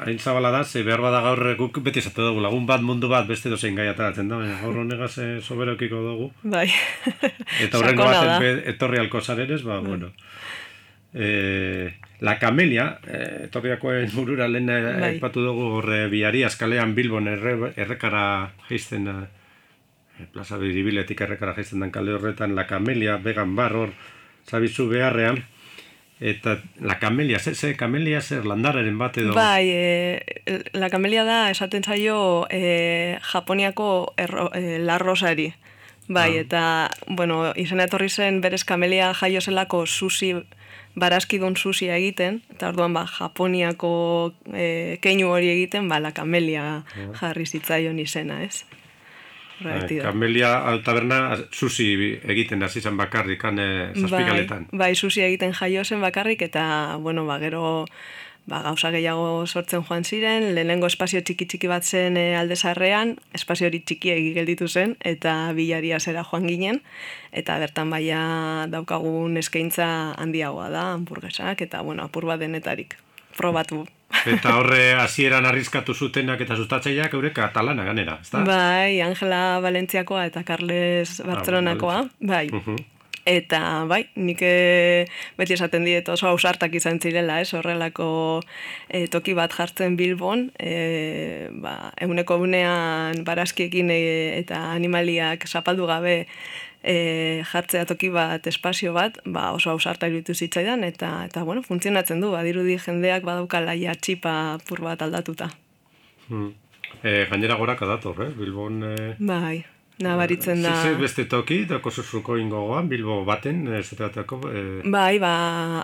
[0.00, 3.26] hain zabala da, ze behar bada gaur guk beti esatu dugu, lagun bat mundu bat
[3.28, 6.28] beste dozein gai ataratzen da, baina gaur honegaz e, soberokiko dugu.
[6.54, 6.70] Bai.
[7.64, 9.90] Eta horrengo bat etorri alko zareres, ba, bai.
[9.90, 10.08] bueno.
[11.12, 11.92] E,
[12.24, 15.02] la Camelia, e, etorriako burura lehen bai.
[15.10, 18.24] aipatu dugu horre biari askalean Bilbon erre, errekara
[18.70, 23.94] geizten, e, plaza biribiletik errekara geizten den kale horretan, La Camelia, vegan bar hor,
[24.48, 25.44] zabizu beharrean,
[26.20, 29.34] Eta la camelia, ze, ze camelia zer landararen bat edo?
[29.34, 35.52] Bai, e, la camelia da esaten zaio e, Japoniako erro, e, larrosari.
[36.08, 36.40] Bai, ah.
[36.40, 36.62] eta,
[37.06, 40.32] bueno, izan etorri zen berez camelia jaio zelako susi,
[40.98, 43.92] barazkidun susi egiten, eta orduan ba, Japoniako
[44.50, 47.08] e, keinu hori egiten, ba, la camelia ah.
[47.20, 48.64] jarri zitzaion izena, ez?
[49.64, 50.52] Bai, Kamelia
[50.86, 51.88] taberna susi
[52.22, 54.68] egiten hasi zen bakarrik kan zazpikaletan.
[54.70, 57.86] Bai, bai, susi egiten jaio zen bakarrik eta bueno, ba, gero
[58.48, 63.68] ba, gauza gehiago sortzen joan ziren, lehenengo espazio txiki txiki bat zen e, aldezarrean, espazio
[63.68, 66.80] hori txiki gelditu zen eta bilaria zera joan ginen.
[67.32, 68.22] Eta bertan baia
[68.72, 72.96] daukagun eskaintza handiagoa da, hamburguesak eta bueno, apur bat denetarik.
[73.36, 78.42] Probatu Eta horre hasieran arriskatu zutenak eta sustatzaileak eurek katalana ganera, ezta?
[78.46, 82.46] Bai, Angela Valentziakoa eta Carles ah, Bartzelonakoa, bai.
[83.28, 85.04] Eta bai, nik eh,
[85.36, 88.06] beti esaten diet oso ausartak izan zirela, ez, horrelako
[88.88, 96.22] e, toki bat jartzen Bilbon, e, ba, eguneko unean barazkiekin eta animaliak zapaldu gabe
[96.88, 102.22] e, jartzea toki bat, espazio bat, ba oso ausarta iruditu zitzaidan, eta, eta bueno, funtzionatzen
[102.24, 104.34] du, badirudi jendeak badaukala ja txipa
[104.68, 105.50] pur bat aldatuta.
[106.28, 106.54] Hmm.
[107.02, 108.30] E, gainera gorak adator, eh?
[108.38, 108.80] Bilbon...
[108.82, 108.94] E...
[109.20, 109.60] Bai,
[110.02, 110.74] nabaritzen da.
[110.82, 114.40] Zize beste toki, dako zuzuko ingogoan, Bilbo baten, esateatako.
[114.48, 114.62] E...
[114.84, 115.32] Bai, ba,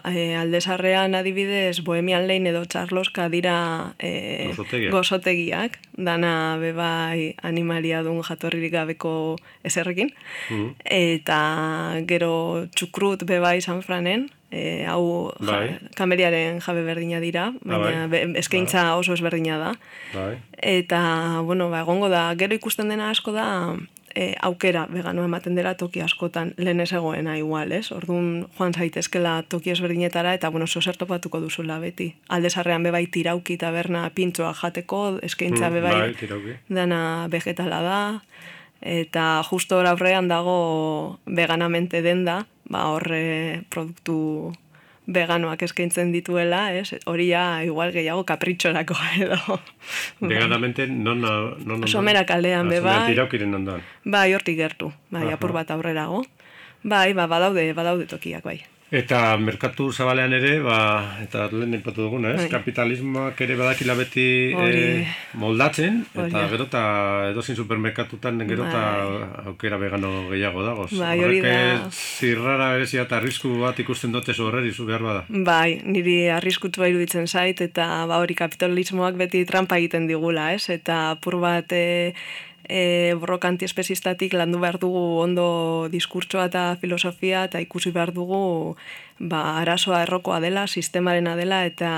[0.06, 3.56] e, aldezarrean adibidez, Bohemian Lane edo Charloska dira
[3.98, 4.52] e,
[4.92, 5.80] gozotegiak.
[5.94, 10.14] Dana bebai animalia dun jatorririk gabeko eserrekin.
[10.50, 10.70] Mm.
[10.84, 11.42] Eta
[12.08, 12.32] gero
[12.74, 15.78] txukrut bebai San Franen, e, hau bai.
[15.98, 18.22] kameriaren jabe berdina dira, ah, baina bai.
[18.38, 18.98] eskaintza bai.
[19.00, 19.72] oso ezberdina da.
[20.14, 20.38] Bai.
[20.54, 21.00] Eta,
[21.42, 23.46] bueno, ba, egongo da, gero ikusten dena asko da,
[24.14, 27.90] e, aukera vegano ematen dela toki askotan lehen ez egoena igual, ez?
[27.92, 32.14] Orduan joan zaitezkela toki ezberdinetara eta bueno, zo zer topatuko duzula beti.
[32.28, 37.00] Aldezarrean bebai tirauki taberna pintzoa jateko, eskaintza mm, bebai bai, dana
[37.30, 38.00] vegetala da
[38.84, 44.52] eta justo aurrean dago veganamente denda, ba horre produktu
[45.06, 49.58] veganoak eskaintzen dituela, es, hori ja igual gehiago kapritxorako edo.
[50.20, 51.86] Veganamente non non.
[51.88, 53.10] Somera kaldean be bai.
[53.12, 53.82] Tiraukiren ondoan.
[54.04, 54.92] Bai, hortik gertu.
[55.10, 56.24] Bai, apur bat aurrerago.
[56.82, 58.60] Bai, ba, badaude, badaude tokiak bai.
[58.92, 60.76] Eta merkatu zabalean ere, ba,
[61.24, 62.44] eta lehen ipatu duguna, ez?
[62.44, 62.50] Bai.
[62.52, 65.06] Kapitalismoak ere badakila beti e,
[65.40, 66.84] moldatzen, eta gero eta
[67.30, 69.26] edozin supermerkatutan gero eta bai.
[69.50, 70.86] aukera vegano gehiago dago.
[70.92, 71.56] Bai, hori da.
[71.90, 75.24] zirrara berezia eta arrisku bat ikusten dute horreri zu behar bada.
[75.28, 80.68] Bai, niri arriskutu iruditzen zait, eta ba, hori kapitalismoak beti trampa egiten digula, ez?
[80.68, 81.72] Eta pur bat...
[81.72, 82.12] E,
[82.68, 88.76] e, borroka antiespezistatik landu behar dugu ondo diskurtsoa eta filosofia eta ikusi behar dugu
[89.18, 91.92] ba, arazoa errokoa dela, sistemarena dela eta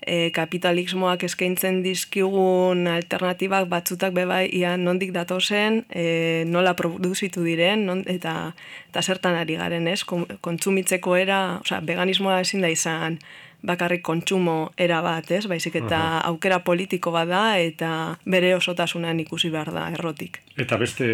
[0.00, 8.04] e, kapitalismoak eskaintzen dizkigun alternatibak batzutak bebai ia nondik datozen, e, nola produzitu diren non,
[8.06, 8.54] eta,
[8.90, 13.18] eta zertan ari garen ez, kontsumitzeko era, oza, veganismoa ezin da izan
[13.62, 15.46] bakarrik kontsumo era bat, ez?
[15.50, 17.90] Baizik eta aukera politiko bada eta
[18.24, 20.40] bere osotasunan ikusi behar da errotik.
[20.58, 21.08] Eta beste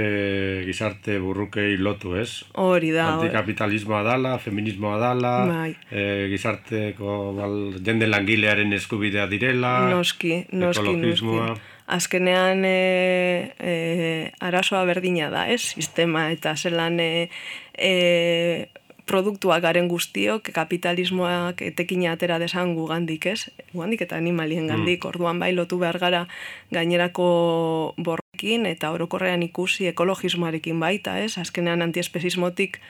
[0.67, 2.45] gizarte burrukei lotu, ez?
[2.61, 3.15] Hori da.
[3.17, 5.71] Antikapitalismoa dala, feminismoa dala, bai.
[5.91, 11.39] e, gizarteko bal, jende langilearen eskubidea direla, noski, noski, noski.
[11.85, 13.73] Azkenean e, e,
[14.41, 15.61] arazoa berdina da, ez?
[15.77, 17.29] Sistema eta zelan e,
[17.77, 18.69] e,
[19.07, 23.51] produktuak garen guztiok kapitalismoak etekina atera desan gugandik, ez?
[23.73, 25.09] Gugandik eta animalien gandik, mm.
[25.13, 26.23] orduan bai lotu behar gara
[26.73, 27.27] gainerako
[27.99, 31.37] borrekin eta orokorrean ikusi ekologismoarekin baita, ez?
[31.39, 32.81] Azkenean antiespezismotik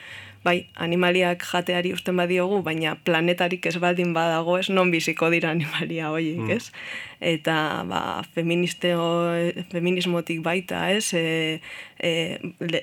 [0.45, 6.11] bai, animaliak jateari usten badiogu, baina planetarik ez baldin badago ez non biziko dira animalia
[6.13, 6.51] horiek, mm.
[6.53, 6.71] ez?
[7.33, 7.57] Eta,
[7.89, 8.01] ba,
[8.37, 9.01] feministeo,
[9.71, 11.09] feminismotik baita, ez?
[11.17, 11.59] E,
[11.97, 12.11] e,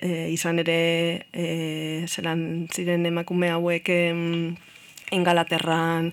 [0.01, 0.79] e, izan ere,
[1.31, 1.47] e,
[2.09, 3.93] zelan ziren emakume hauek
[5.13, 6.11] engalaterran,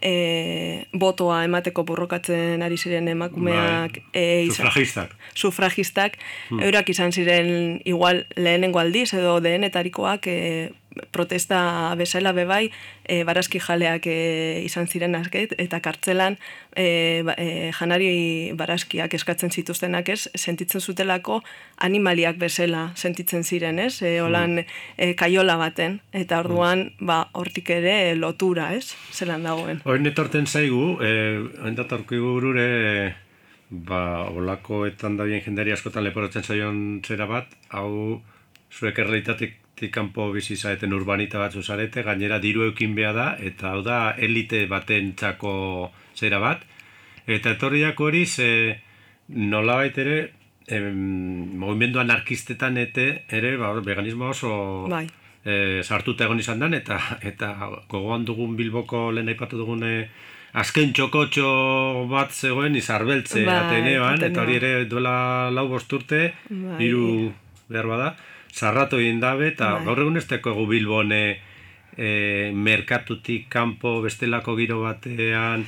[0.00, 4.04] e, botoa emateko borrokatzen ari ziren emakumeak bai.
[4.12, 6.18] e, sufragistak, sufragistak
[6.50, 6.62] hmm.
[6.66, 10.38] eurak izan ziren igual lehenengo aldiz edo denetarikoak e,
[11.10, 12.70] protesta bezala bebai,
[13.04, 16.38] e, barazki jaleak e, izan ziren azket, eta kartzelan
[16.74, 21.40] e, ba, e, janari barazkiak eskatzen zituztenak ez, sentitzen zutelako
[21.84, 28.14] animaliak bezala sentitzen ziren ez, e, holan e, kaiola baten, eta orduan ba, hortik ere
[28.16, 29.82] lotura ez, zelan dagoen.
[29.84, 31.12] Hoin etorten zaigu, e,
[31.68, 32.68] endatorki gurure,
[33.70, 38.20] ba, olako etan da bien jendari askotan leporotzen zaion zera bat, hau
[38.72, 39.56] zuek errealitatik
[39.90, 44.66] kanpo bizi zaeten urbanita batzu zarete, gainera diru eukin beha da, eta hau da elite
[44.66, 45.52] baten txako
[46.18, 46.64] zera bat.
[47.26, 48.50] Eta etorriak hori ze
[49.28, 50.32] nola ere,
[50.66, 55.06] em, movimendu anarkistetan ete, ere, ba, veganismo oso bai.
[55.44, 57.54] e, sartuta egon izan dan, eta, eta
[57.88, 60.08] gogoan dugun bilboko lehen aipatu dugun e,
[60.58, 66.80] azken txokotxo bat zegoen izarbeltze Bai, Ateneoan, eta hori ere duela lau bosturte, Bai.
[66.84, 67.30] hiru
[67.68, 68.16] behar bada,
[68.52, 69.84] zarratu egin dabe, eta Bai.
[69.84, 71.22] gaur egun ez teko egu bilbone
[71.98, 75.64] e, merkatutik kanpo bestelako giro batean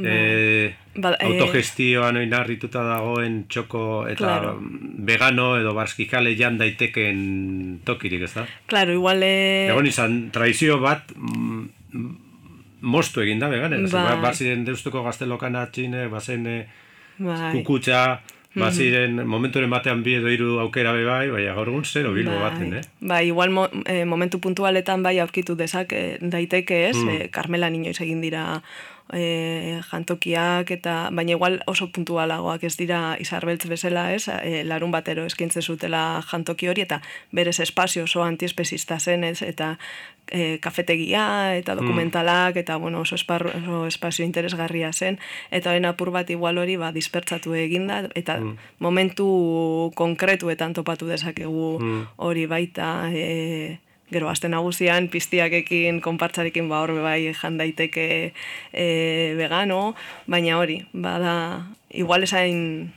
[0.00, 4.54] e, Ba, eh, autogestioan oinarrituta dagoen txoko eta Claro.
[5.10, 8.46] vegano edo barskikale jan daiteken tokirik, ez da?
[8.66, 9.20] Claro, igual...
[9.22, 12.08] E, Egon izan, tradizio bat mm,
[12.80, 13.84] mostu egin da veganen.
[13.92, 14.06] Bai.
[14.08, 16.62] Ba, baziren deustuko gaztelokan atxine, bazen eh,
[17.18, 17.52] bai.
[18.56, 22.38] Kukutza, baziren momenturen batean bi edo hiru aukera be bai, baina gaur egun zero bilbo
[22.40, 22.82] baten, eh?
[23.00, 27.08] Bai, igual mo, eh, momentu puntualetan bai aurkitu dezak eh, daiteke ez, Mm.
[27.08, 28.62] eh, Carmela inoiz egin dira
[29.12, 35.24] eh, jantokiak eta baina igual oso puntualagoak ez dira izarbeltz bezala ez, eh, larun batero
[35.26, 37.00] eskaintze zutela jantoki hori eta
[37.32, 39.76] berez espazio oso antiespezista zen ez, eta
[40.28, 45.18] eh, kafetegia eta dokumentalak eta bueno, oso, esparru, oso espazio interesgarria zen.
[45.50, 48.40] Eta horren apur bat igual hori ba, dispertsatu eginda eta
[48.78, 51.78] momentu konkretuetan topatu dezakegu
[52.16, 53.78] hori baita e,
[54.12, 58.32] gero aste nagusian piztiakekin konpartzarekin ba hor be bai jan daiteke
[58.72, 58.86] e,
[59.38, 59.94] vegano
[60.26, 62.92] baina hori bada igual esain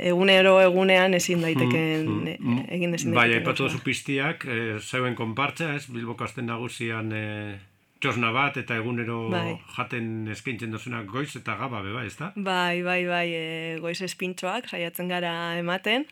[0.00, 2.36] egunero egunean ezin daiteken e,
[2.76, 3.74] egin ezin Bai, daiteken aipatu gauza.
[3.74, 7.58] duzu piztiak, eh, zeuen konpartza, ez, Bilboko azten nagusian eh,
[8.00, 9.58] txosna bat eta egunero Bai.
[9.76, 12.30] jaten eskaintzen dozunak goiz eta gaba be bai, ezta?
[12.34, 13.42] Bai, bai, bai, e,
[13.82, 16.06] goiz espintxoak saiatzen gara ematen,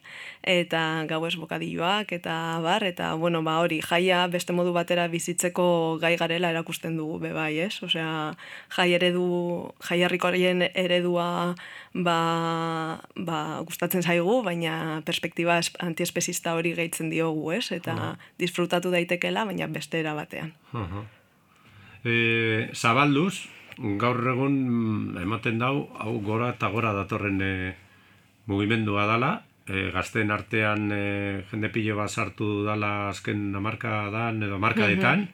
[0.44, 6.14] eta gauez bokadilloak, eta bar, eta, bueno, ba, hori, jaia beste modu batera bizitzeko gai
[6.20, 7.72] garela erakusten dugu, be bai, ez?
[7.82, 8.34] Osea,
[8.76, 11.54] jai eredu, jai herrikoien eredua,
[11.94, 12.18] ba,
[13.16, 17.70] ba, gustatzen zaigu, baina perspektiba es- antiespezista hori gehitzen diogu, ez?
[17.72, 20.52] Eta disfrutatu daitekela, baina beste era batean.
[20.76, 21.06] Aha.
[22.04, 23.48] E, zabalduz,
[23.98, 27.52] gaur egun mm, ematen dau, hau gora eta gora datorren e,
[28.46, 29.32] mugimendua dala,
[29.66, 31.02] e, gazteen artean e,
[31.50, 35.28] jende pilo bat sartu dala azken amarka dan edo markadetan,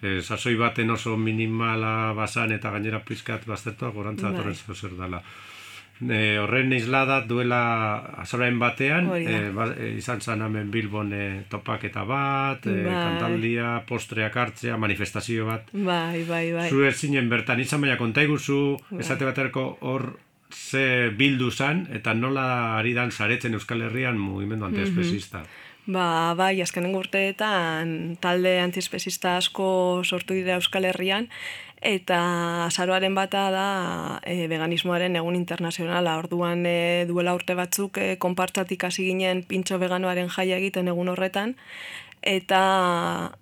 [0.00, 4.36] e, sasoi baten oso minimala basan eta gainera pizkat baztertua gorantza Bai.
[4.36, 5.22] datorren zeo zer dala.
[6.02, 7.60] E, horren islada duela
[8.22, 9.18] azorain batean, da.
[9.18, 12.96] e, ba, e, izan zan hemen Bilbon e, topaketa bat, e, Bai.
[12.96, 15.70] kantaldia, postreak hartzea, manifestazio bat.
[15.72, 16.68] Bai, bai, bai.
[16.70, 18.60] Zu ez zinen bertan izan baina kontaiguzu
[18.98, 20.10] esate baterako hor
[20.52, 25.44] ze bildu zan eta nola ari dan saretzen Euskal Herrian mugimendu antiespezista.
[25.86, 31.26] Ba, bai, azkenengo urteetan talde antiespezista asko sortu dira Euskal Herrian,
[31.82, 33.66] eta azaroaren bata da
[34.22, 36.16] e, veganismoaren egun internazionala.
[36.22, 41.56] Orduan e, duela urte batzuk e, konpartzatik hasi ginen pintxo veganoaren jaia egiten egun horretan,
[42.22, 42.62] eta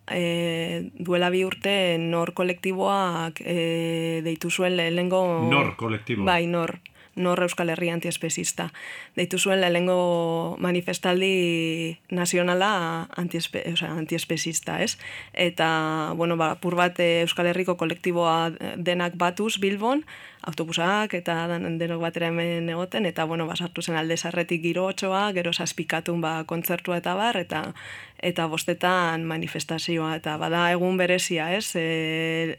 [0.09, 5.23] e, duela bi urte nor kolektiboak e, deitu zuen lehengo...
[5.53, 6.25] Nor kolektibo?
[6.25, 6.79] Bai, nor
[7.17, 8.71] nor Euskal Herria antiespezista.
[9.17, 14.99] Deitu zuen lehengo manifestaldi nazionala antiespe, o sea, antiespezista, ez?
[15.33, 20.05] Eta, bueno, ba, pur bat eh, Euskal Herriko kolektiboa denak batuz Bilbon,
[20.41, 24.89] autobusak eta denok batera hemen egoten, eta, bueno, basartu zen alde sarretik giro
[25.35, 27.75] gero saspikatun ba, kontzertua eta bar, eta
[28.23, 31.73] eta bostetan manifestazioa, eta bada egun berezia, ez?
[31.77, 32.59] E,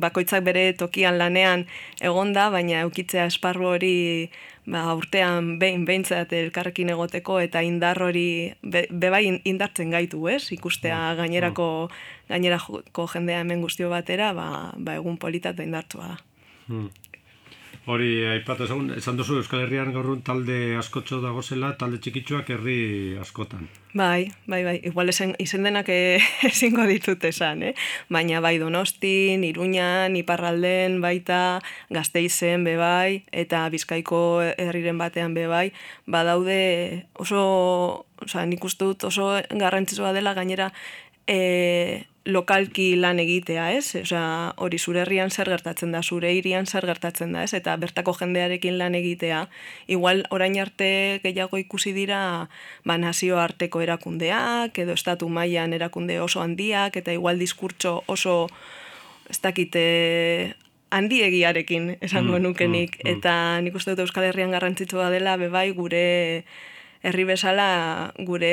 [0.00, 1.66] bakoitzak bere tokian lanean
[2.00, 3.96] egonda, baina eukitzea esparru hori
[4.66, 10.44] ba, urtean behin behintzat elkarrekin egoteko eta indar hori be, bebai indartzen gaitu, ez?
[10.54, 11.68] Ikustea gainerako
[12.28, 16.20] gainerako jendea hemen guztio batera, ba, ba egun polita eta indartua da.
[16.68, 16.88] Hmm.
[17.82, 22.76] Hori aipatu ezagun, esan duzu Euskal Herrian gaurrun talde askotxo dagozela, talde txikitsuak herri
[23.18, 23.64] askotan.
[23.98, 24.76] Bai, bai, bai.
[24.86, 27.72] Igual esen, izen denak eh, ezingo ditut esan, eh?
[28.06, 31.58] Baina bai Donostin, Iruñan, Iparralden, baita,
[31.90, 35.66] Gasteizen, be bai, eta Bizkaiko herriren batean be bai,
[36.06, 36.62] badaude
[37.18, 37.42] oso,
[38.22, 40.70] osea, nik uste dut oso garrantzitsua dela gainera
[41.26, 43.96] e, lokalki lan egitea, ez?
[44.02, 47.52] Osea, hori zure herrian zer gertatzen da, zure hirian zer gertatzen da, ez?
[47.54, 49.48] Eta bertako jendearekin lan egitea.
[49.88, 52.48] Igual orain arte gehiago ikusi dira
[52.84, 58.46] ba, nazio arteko erakundeak, edo estatu mailan erakunde oso handiak, eta igual diskurtso oso
[59.30, 60.54] ez dakite
[60.92, 62.98] handiegiarekin esango Mm, nukenik.
[62.98, 63.16] mm, mm.
[63.16, 66.44] Eta nik uste dut Euskal Herrian garrantzitsua dela, bebai gure
[67.02, 68.52] herri bezala gure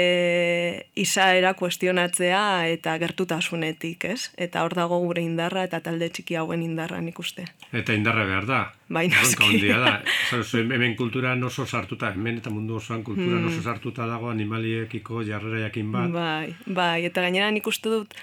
[0.97, 2.41] izaera kuestionatzea
[2.73, 4.31] eta gertutasunetik, ez?
[4.37, 7.45] Eta hor dago gure indarra eta talde txiki hauen indarra nik uste.
[7.71, 8.59] Eta indarra behar da.
[8.89, 9.45] Bai, noski.
[9.45, 9.91] handia da.
[10.29, 13.47] Zara, zu, hemen kulturan oso sartuta, hemen eta mundu osoan kulturan Hmm.
[13.53, 16.09] oso sartuta dago animaliekiko jarrera jakin bat.
[16.11, 18.15] Bai, bai, eta gainera nik uste dut,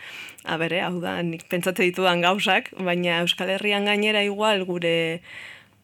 [0.45, 5.21] a bere, hau da, nik pentsatze ditudan gauzak, baina Euskal Herrian gainera igual gure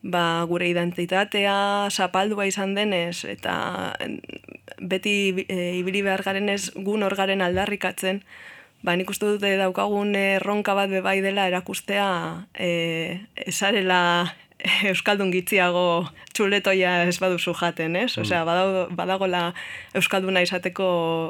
[0.03, 3.95] ba, gure identitatea zapaldua izan denez, eta
[4.79, 8.23] beti e, ibili behar garenez gun hor garen aldarrikatzen,
[8.83, 12.09] ba, nik uste dute daukagun erronka bat bebai dela erakustea
[12.55, 14.03] e, esarela
[14.93, 18.13] Euskaldun gitziago txuletoia ez baduzu jaten, ez?
[18.19, 19.43] Osea, badago, badagola
[19.99, 20.87] Euskalduna izateko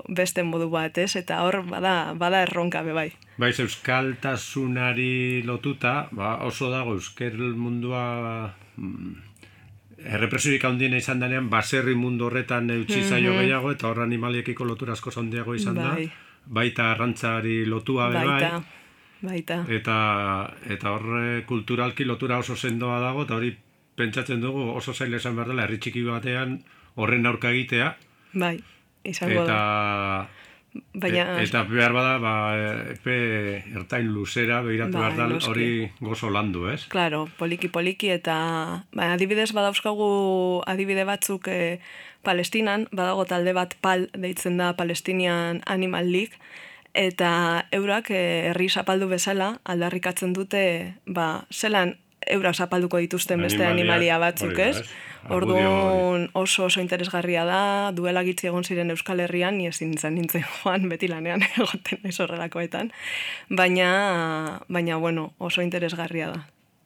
[0.09, 1.15] beste modu bat, ez?
[1.17, 3.11] Eta hor bada, bada erronka bebai.
[3.41, 8.05] Baiz, euskaltasunari lotuta, ba, oso dago eusker mundua
[8.53, 8.62] mm,
[10.03, 15.13] errepresiorik handiena izan denean, baserri mundu horretan eutxi zaio gehiago, eta hor animaliekiko lotura asko
[15.17, 16.07] handiago izan Bai.
[16.07, 16.29] da.
[16.47, 18.27] Baita arrantzari lotua be bai.
[18.27, 18.63] Baita,
[19.23, 19.59] baita.
[19.71, 19.97] Eta,
[20.75, 23.55] eta horre kulturalki lotura oso sendoa dago, eta hori
[23.97, 26.63] pentsatzen dugu oso zaila esan behar dela, herri txiki batean
[26.97, 27.95] horren aurka egitea,
[28.35, 28.57] Bai,
[29.05, 30.42] izango eta, da.
[30.73, 32.35] Baina, e- eta behar bada, ba,
[32.95, 33.17] epe
[33.77, 36.87] ertain luzera behiratu Bai, behar da hori gozo landu, ez?
[36.93, 38.37] Claro, poliki poliki eta
[38.93, 41.79] ba, adibidez badauzkagu adibide batzuk e,
[42.25, 46.39] Palestinan, badago talde bat PAL deitzen da Palestinian Animal League
[46.95, 50.65] eta eurak e, herri zapaldu bezala aldarrikatzen dute
[51.05, 51.97] ba, zelan
[52.31, 54.85] eurak zapalduko dituzten beste animalia batzuk, ez?
[55.25, 55.31] Ez?
[55.37, 57.61] Orduan oso oso interesgarria da,
[57.97, 62.19] duela gitzi egon ziren Euskal Herrian, ni ezin nintzen nintzen joan beti lanean egoten naiz
[62.21, 62.93] horrelakoetan,
[63.51, 63.93] baina,
[64.69, 66.43] baina bueno, oso interesgarria da.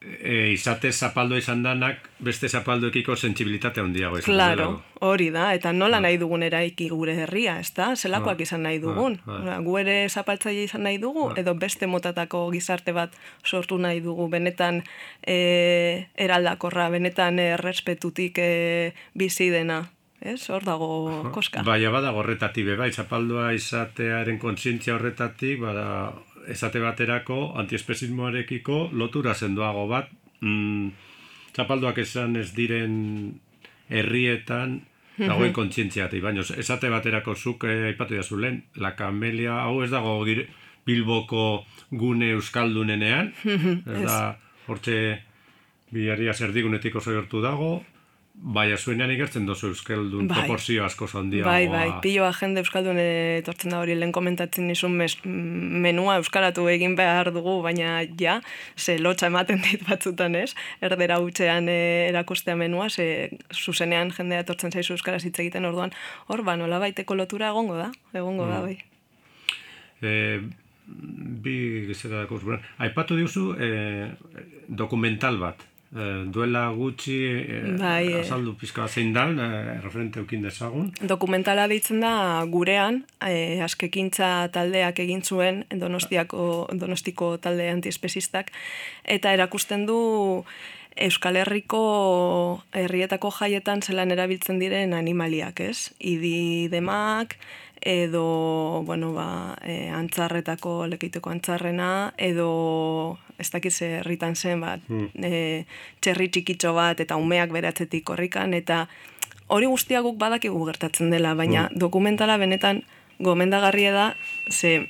[0.06, 4.66] E, izate zapaldo izan danak, beste zapaldoekiko sentsibilitate handiago izan Claro,
[5.02, 7.88] hori da, eta nola nahi dugun eraiki gure herria, ez da?
[7.96, 9.18] Zelakoak Ah, izan nahi dugun.
[9.26, 9.58] ah, ah.
[9.66, 13.10] Gu ere zapaltzaile izan nahi dugu, edo beste motatako gizarte bat
[13.44, 14.82] sortu nahi dugu, benetan
[15.26, 19.88] e, eraldakorra, benetan errespetutik e, bizi dena.
[20.20, 20.48] Ez?
[20.50, 21.62] Hor dago koska.
[21.62, 26.12] Baina bada horretatik bai, zapaldua izatearen kontzientzia horretatik, bada
[26.52, 30.90] esate baterako antiespezismoarekiko lotura sendoago bat, mm,
[31.56, 32.94] zapalduak esan ez diren
[33.88, 34.80] herrietan
[35.16, 40.48] dagoen kontzientziatik, baina esate baterako zuk eh, aipatu lehen, la kamelia, hau ez dago gire,
[40.86, 44.38] Bilboko gune euskaldunenean, ez da,
[44.68, 44.98] hortxe
[45.90, 47.84] bilaria zerdigunetik oso gertu dago,
[48.36, 50.36] baina zuenean ikertzen dozu euskaldun Bai.
[50.38, 51.52] proporzio asko handiagoa.
[51.52, 56.96] Bai, bai, piloa jende euskaldun etortzen da hori lehen komentatzen nizun mes, menua euskaratu egin
[56.98, 58.40] behar dugu, baina ja,
[58.76, 60.50] ze lotxa ematen dit batzutan ez,
[60.84, 61.78] erdera hutsean e,
[62.10, 65.94] erakustea menua, ze zuzenean jendea etortzen zaizu euskaraz hitz egiten orduan,
[66.28, 68.76] hor, ba, nola baiteko lotura egongo da, egongo da, bai.
[70.04, 70.12] E,
[70.86, 71.56] bi
[71.88, 72.60] gizera dako zuen.
[72.84, 73.70] Aipatu diuzu e,
[74.68, 75.64] dokumental bat.
[75.96, 78.20] E, duela gutxi e, Bai, eh.
[78.20, 80.90] azaldu pizka zein dan, e, referente eukin dezagun.
[81.00, 88.52] Dokumentala deitzen da gurean, e, askekintza taldeak egin zuen Donostiako Donostiko talde antiespezistak
[89.04, 90.00] eta erakusten du
[90.96, 91.80] Euskal Herriko
[92.72, 95.92] herrietako jaietan zelan erabiltzen diren animaliak, ez?
[96.00, 97.36] Idi demak,
[97.80, 104.80] edo, bueno, ba, e, antzarretako, lekeiteko antzarrena, edo, ez dakiz herritan zen, bat,
[105.22, 105.66] e,
[106.00, 108.86] txerri txikitxo bat, eta umeak beratzetik korrikan, eta
[109.46, 112.82] hori guztia guk badakigu gertatzen dela, baina dokumentala benetan
[113.20, 114.06] gomendagarria da,
[114.50, 114.88] ze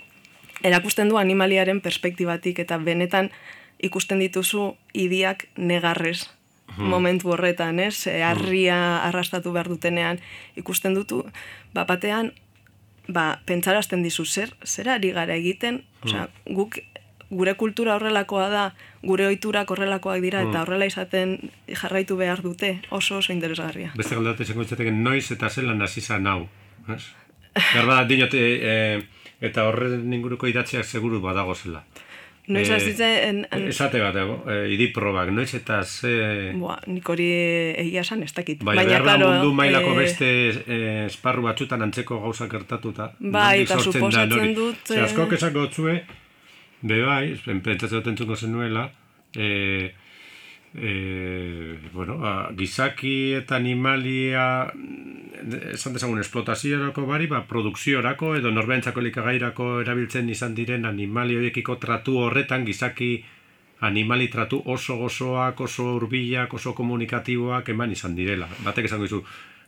[0.63, 3.31] erakusten du animaliaren perspektibatik, eta benetan
[3.79, 6.31] ikusten dituzu idiak negarrez
[6.77, 8.07] momentu horretan, ez?
[8.07, 10.19] E, harria arrastatu behar dutenean
[10.57, 11.23] ikusten dutu,
[11.75, 12.33] ba, batean
[13.09, 16.79] ba, pentsarazten dizu zer, zer ari gara egiten, osea, guk
[17.31, 18.65] gure kultura horrelakoa da,
[19.03, 21.37] gure ohiturak horrelakoak dira, eta horrela izaten
[21.67, 23.93] jarraitu behar dute, oso oso interesgarria.
[23.99, 26.47] Beste galdate izango litzateke noiz eta zelan hasi zan hau.
[26.95, 27.03] Ez?
[27.75, 28.75] Garba, dinote, e,
[29.41, 31.83] eta horren inguruko idatziak seguru badago zela.
[32.47, 36.53] Noiz Eh, hasi zen, Esate bat, e, idiprobak, noiz eta ze...
[36.55, 37.27] Boa, nik hori
[37.83, 38.63] egia esan ez dakit.
[38.63, 40.29] Bai, behar da claro, mundu mailako eh, beste
[40.63, 43.11] eh, esparru batzutan antzeko gauzak gertatuta.
[43.19, 45.99] Bai, eta suposatzen dut, Ze askok eh, esango zue,
[46.87, 48.91] Be bai, pentsatzen dut entzuko zenuela,
[49.35, 49.91] e,
[50.77, 54.67] e, bueno, ba, gizaki eta animalia
[55.73, 62.19] esan dezagun esplotaziorako bari, ba, produkziorako edo norbentzako likagairako erabiltzen izan diren animali horiekiko tratu
[62.27, 63.11] horretan gizaki
[63.81, 68.49] animali tratu oso gozoak, oso hurbilak, oso komunikatiboak eman izan direla.
[68.65, 69.23] Batek esango dizu,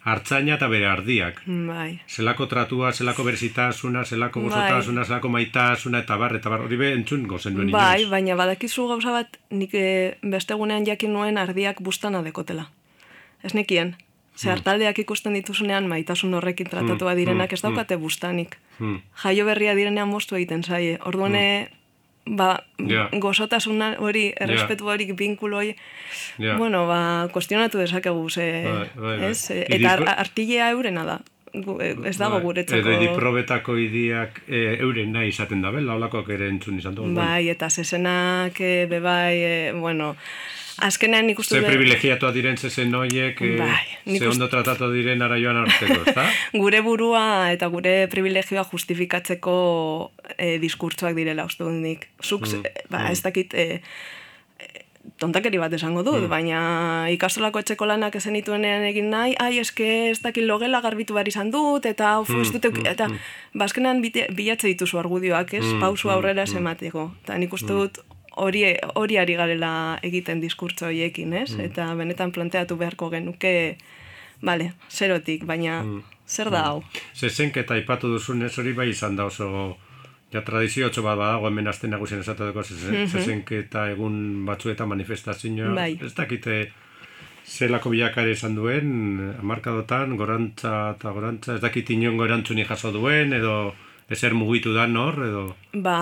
[0.04, 1.42] hartzaina eta bere ardiak.
[1.46, 2.00] Bai.
[2.08, 5.08] Zelako tratua, zelako berzitasuna, zelako gozotasuna, bai.
[5.08, 9.14] zelako maitasuna, eta bar, eta bar, hori be entzun gozen duen Bai, baina badakizu gauza
[9.14, 12.68] bat, nik e, beste gunean jakin nuen ardiak bustana dekotela.
[13.42, 13.96] Ez nekien.
[14.38, 14.52] Ze hmm.
[14.54, 18.56] hartaldeak ikusten dituzunean maitasun horrekin tratatua hmm, direnak ez hmm, daukate bustanik.
[19.24, 20.98] Jaio berria direnean mostu egiten zaie.
[21.10, 21.70] Orduane,
[22.36, 23.08] ba, yeah.
[23.20, 24.92] gozotasuna hori, errespetu yeah.
[24.92, 25.72] hori, binkuloi,
[26.38, 26.58] yeah.
[26.58, 29.30] bueno, ba, kuestionatu dezakegu, ze, bai, bai, bai.
[29.30, 29.50] ez?
[29.50, 31.18] Eta artilea eurena da.
[31.48, 32.44] Eh, ez dago bai.
[32.44, 32.80] guretzako...
[32.82, 37.14] Edo ediprobetako idiak e, euren nahi izaten da, bela, holakoak ere entzun izan dugu.
[37.16, 40.14] Bai, eta zezenak, e, bebai, e, bueno,
[40.84, 41.58] azkenean nik uste...
[41.58, 46.26] Ze privilegiatua diren zezen noiek, eh, bai, ze ondo tratatu diren ara joan arteko, ezta?
[46.62, 47.24] gure burua
[47.54, 49.56] eta gure privilegioa justifikatzeko
[50.36, 52.08] e, diskurtsoak direla uste dut nik.
[52.22, 53.10] Zuk, mm, ba, mm.
[53.12, 53.54] ez dakit...
[53.54, 53.82] E,
[55.16, 56.30] tontakeri bat esango dut, mm.
[56.30, 56.60] baina
[57.14, 61.52] ikastolako etxeko lanak ezen ituenean egin nahi, ai, eske ez dakit logela garbitu behar izan
[61.54, 63.32] dut, eta uf, mm, dute, mm, eta mm.
[63.62, 67.08] bazkenean bilatze dituzu argudioak, ez, mm, pausu aurrera mm, esemateko.
[67.24, 68.02] Eta nik uste dut,
[68.38, 68.64] hori
[68.94, 69.72] hori ari garela
[70.02, 71.50] egiten diskurtso horiekin, ez?
[71.56, 71.66] Mm.
[71.68, 73.52] Eta benetan planteatu beharko genuke,
[74.40, 76.02] bale, zerotik, baina mm.
[76.26, 76.66] zer da mm.
[76.70, 77.04] hau?
[77.14, 79.76] Zezenketa ipatu duzun ez hori bai izan da oso
[80.32, 83.06] ja tradiziotxo bat badago hemen azten nagusien esatatuko mhm.
[83.06, 85.72] zezenketa egun batzu eta manifestazioa.
[85.74, 85.94] Bai.
[86.04, 86.58] Ez dakite
[87.48, 88.90] zelako bilakare izan duen,
[89.40, 93.72] amarkadotan, gorantza eta gorantza, ez dakit inongo erantzuni jaso duen, edo
[94.12, 95.44] ezer mugitu da nor, edo...
[95.72, 95.96] Ba,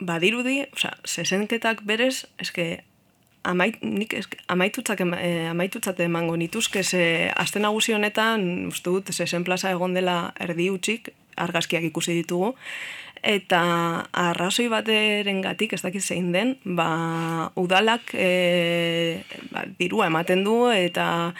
[0.00, 2.68] badirudi, osea, sesenketak berez, eske
[3.48, 9.44] amait, nik eske, amaitutzak eh, amaitutzat emango nituzke ze aste nagusi honetan uste dut sesen
[9.44, 12.54] plaza egon dela erdi utzik argazkiak ikusi ditugu
[13.22, 13.60] eta
[14.12, 21.32] arrazoi bateren gatik, ez dakit zein den, ba, udalak e, ba, dirua ematen du eta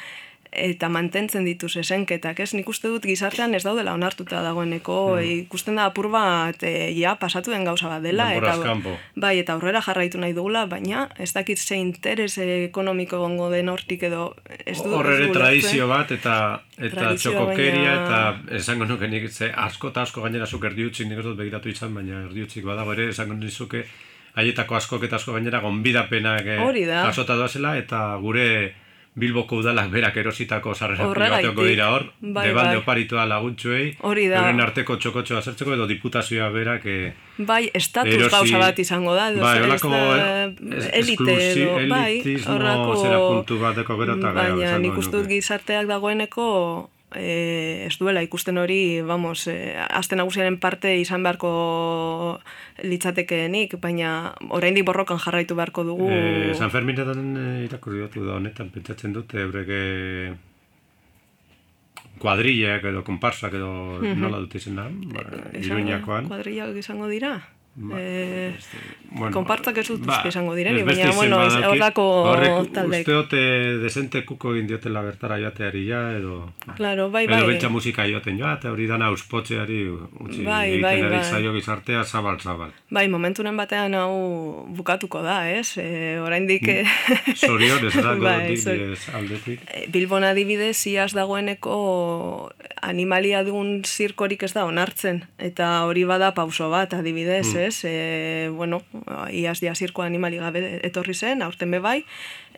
[0.52, 2.52] eta mantentzen ditu zesenketak, ez?
[2.56, 5.44] Nik uste dut gizartean ez daudela onartuta dagoeneko, hmm.
[5.44, 8.54] ikusten da apur bat e, ja pasatu den gauza bat dela eta
[9.16, 14.02] bai, eta aurrera jarraitu nahi dugula, baina ez dakit ze interes ekonomiko gongo den hortik
[14.08, 14.34] edo
[14.64, 16.34] ez du Horre tradizio bat eta
[16.78, 18.20] eta txokokeria eta
[18.58, 22.24] esango nuke nik ze asko eta asko gainera zuk erdiutzik nik dut begiratu izan, baina
[22.24, 23.84] erdiutzik badago ere esango nizuke
[24.38, 28.48] haietako asko eta asko gainera gonbidapenak eh, jasota doazela eta gure
[29.18, 32.82] Bilboko udalak berak erositako sarrera privatoko dira hor, bai, debalde bai.
[32.82, 34.42] oparitua laguntzuei, hori da.
[34.44, 36.98] Euren arteko txokotxo azertzeko edo diputazioa berak e,
[37.38, 39.94] Bai, estatus erosi, gauza bat izango da, edo bai, olako,
[41.00, 46.46] elite edo, bai, horrako, zera puntu bateko gero eta Baina nik ustut gizarteak dagoeneko
[47.14, 52.40] e, ez duela ikusten hori, vamos, e, azte nagusiaren parte izan beharko
[52.84, 56.10] litzatekeenik, baina oraindik borrokan jarraitu beharko dugu.
[56.10, 60.36] E, San Ferminetan e, irakurri da honetan, pentsatzen dut, eureke
[62.18, 64.18] kuadrillak edo komparsak edo mm -hmm.
[64.18, 65.22] nola dut izan da, ba,
[65.54, 66.28] iruñakoan.
[66.28, 67.38] Kuadrillak izango dira?
[67.80, 68.56] Ba, eh,
[69.12, 71.38] bueno, konpartzak ez dut ba, izango diren, baina, bueno,
[71.70, 72.06] horrako
[72.74, 73.04] taldek.
[73.06, 73.42] Uste hote
[73.78, 76.40] desente kuko indiotela bertara joateari ja, edo...
[76.74, 77.38] Claro, bai, bai.
[77.38, 81.22] Edo bentsa musika joaten joate, hori dana auspotzeari, utzi, bai, bai, bai.
[81.22, 82.74] zaio gizartea zabal, zabal.
[82.90, 85.78] Bai, momenturen batean hau bukatuko da, ez?
[85.78, 86.66] E, orain dik...
[87.36, 88.58] Zorion, ez dago, bai,
[89.20, 89.62] aldetik.
[89.70, 91.78] Eh, Bilbon adibidez, iaz dagoeneko
[92.82, 97.66] animalia dugun zirkorik ez da onartzen, eta hori bada pauso bat, adibidez, mm.
[97.67, 97.67] ez?
[97.84, 98.82] E, bueno,
[99.30, 102.02] iaz dia zirko animali gabe etorri zen, aurten bebai,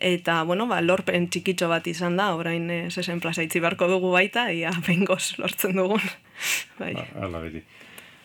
[0.00, 4.12] eta, bueno, ba, lorpen txikitxo bat izan da, orain e, zesen plaza itzi beharko dugu
[4.14, 6.02] baita, ia bengoz lortzen dugun.
[6.80, 6.94] bai.
[6.98, 7.62] Ba, ala beti.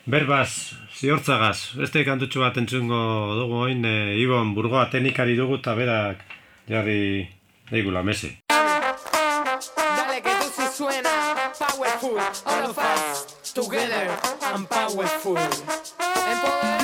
[0.06, 2.98] Berbaz, ziortzagaz, beste kantutxo bat entzungo
[3.40, 6.22] dugu oin, e, Ibon, burgoa tenikari dugu eta berak
[6.70, 7.26] jarri
[7.70, 8.36] deigula mese.
[8.48, 14.16] Dale, que tu si suena powerful, all of us together
[14.54, 15.36] and powerful.
[15.36, 16.75] Empoderándote.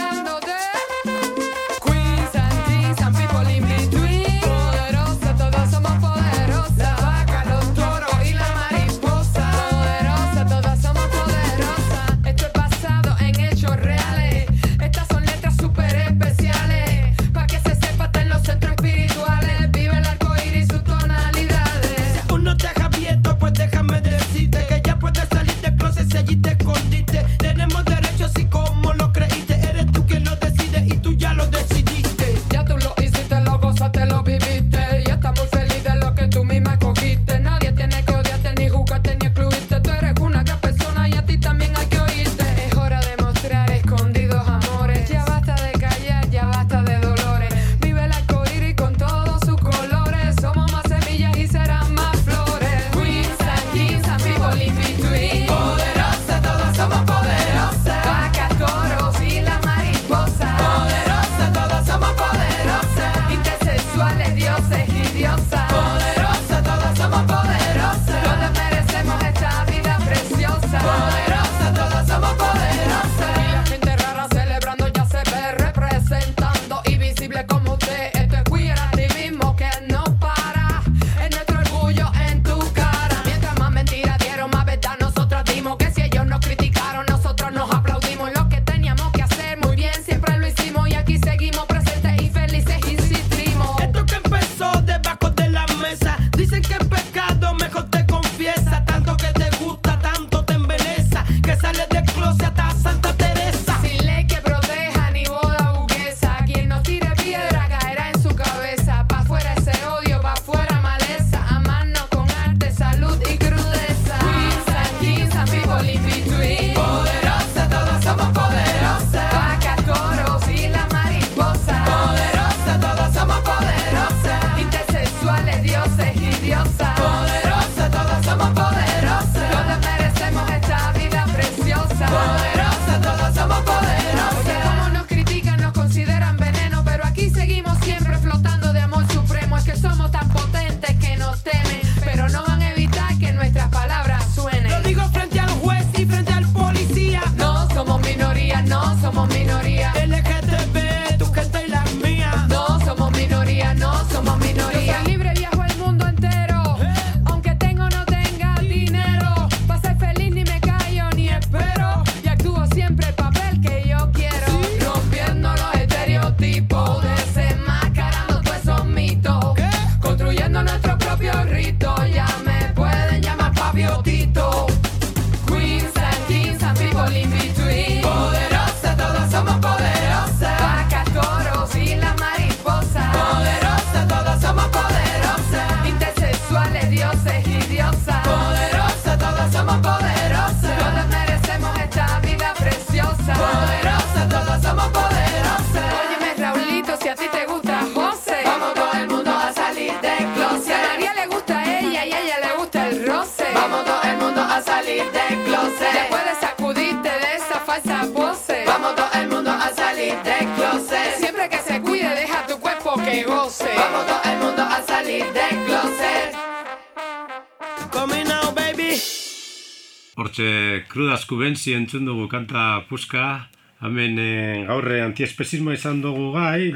[220.92, 223.48] Hortxe, krudazku benzi entzun dugu kanta puska,
[223.80, 226.74] hemen e, gaurre antiespezismo izan dugu gai, e,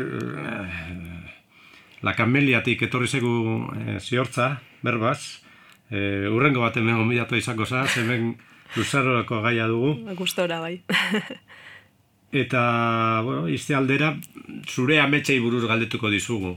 [2.02, 5.42] la kameliatik etorri zegu e, ziortza, berbaz,
[5.90, 8.36] e, urrengo bat hemen omidatu izango za, hemen
[8.76, 9.92] luzarorako gaia dugu.
[10.22, 10.80] Gustora bai.
[12.32, 14.16] Eta, bueno, izte aldera,
[14.64, 16.56] zure ametxei buruz galdetuko dizugu.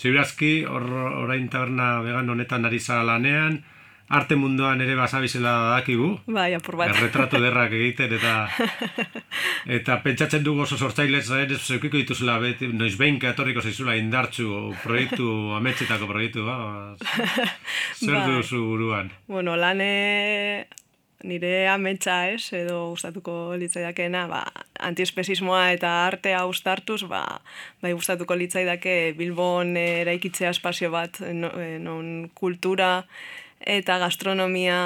[0.00, 3.64] Ziurazki, orain taberna vegan honetan ari zara lanean,
[4.08, 6.12] arte munduan ere basabizela dakigu.
[6.30, 6.92] Bai, apur bat.
[6.94, 8.34] Erretratu derrak egiten eta
[9.78, 15.28] eta pentsatzen dugu oso sortzailez ere zeukiko dituzela beti noiz behinka etorriko zaizula indartzu proiektu
[15.58, 16.56] ametxetako proiektu ba.
[18.04, 18.26] Zer bai.
[18.30, 19.10] duzu buruan?
[19.26, 20.66] Bueno, lane
[21.26, 24.42] nire ametsa ez, edo gustatuko litzaidakena, ba,
[24.86, 27.22] antiespezismoa eta artea ustartuz, ba,
[27.82, 33.00] bai gustatuko litzaidake Bilbon eraikitzea espazio bat, non kultura,
[33.60, 34.78] eta gastronomia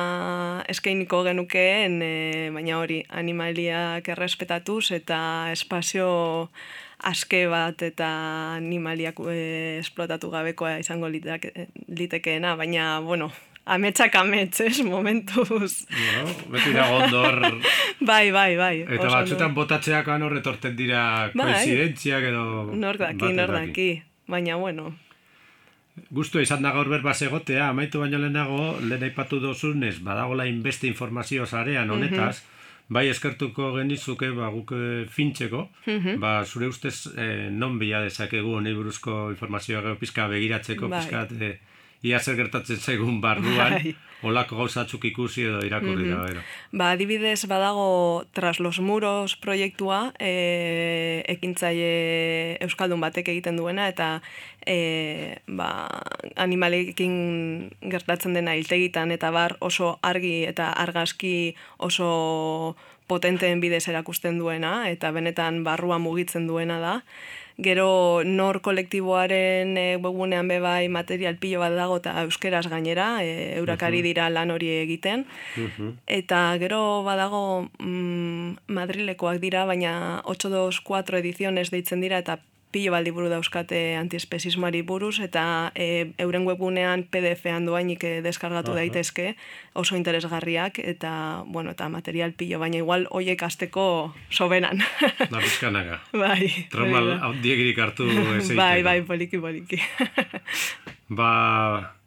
[0.71, 6.51] eskainiko genukeen, e, baina hori animaliak errespetatuz eta espazio
[7.03, 8.09] aske bat eta
[8.57, 13.31] animaliak e, esplotatu gabekoa izango litekeena, baina, bueno,
[13.71, 15.87] ametsak amets, ez, momentuz.
[15.91, 17.61] Bueno, beti da gondor.
[18.11, 18.75] bai, bai, bai.
[18.87, 21.53] Eta batzutan botatzeak anor retorten dira bai.
[21.53, 22.45] koinzidentziak edo...
[22.75, 23.91] Nordaki, nordaki.
[24.31, 24.93] Baina, bueno,
[26.11, 31.47] Gustu izan da gaur berba egotea, amaitu baino lehenago, lehen aipatu dozunez, badagola inbeste informazio
[31.47, 31.97] zarean mhm.
[31.97, 32.43] honetaz,
[32.89, 36.21] bai eskertuko genizuke ba, guk eh, fintzeko, mhm.
[36.23, 41.03] ba, zure ustez eh, non bila dezakegu nahi buruzko informazioa pizka begiratzeko, bai.
[41.03, 41.59] pizka eh,
[42.03, 43.95] ia zer gertatzen zaigun barruan, bai.
[44.23, 46.35] olako gauzatzuk ikusi edo irakurri mm -hmm.
[46.35, 46.43] da.
[46.73, 54.23] Ba, adibidez badago Tras los Muros proiektua, e, ekintzaile Euskaldun batek egiten duena, eta
[54.67, 55.89] e, ba,
[56.37, 62.77] animalekin gertatzen dena hiltegitan, eta bar oso argi eta argazki oso
[63.11, 66.97] potenteen bidez erakusten duena, eta benetan barrua mugitzen duena da.
[67.61, 74.01] Gero nor kolektiboaren e, webunean bebai material pilo bat dago eta euskeraz gainera, e, eurakari
[74.07, 75.27] dira lan hori egiten.
[76.07, 77.43] Eta gero badago
[77.83, 82.39] mm, Madrilekoak dira, baina 824 ediziones deitzen dira eta
[82.71, 89.35] pilo baldi buru dauzkate antiespezismoari buruz, eta e, euren webunean PDF-an doainik e, deskargatu daitezke,
[89.75, 94.83] oso interesgarriak, eta, bueno, eta material pilo, baina igual hoiek azteko sobenan.
[95.31, 96.01] Na, bizkanaga.
[96.25, 96.51] bai.
[96.71, 99.81] Traumal diegirik hartu ez Bai, bai, poliki, poliki.
[101.21, 101.33] ba,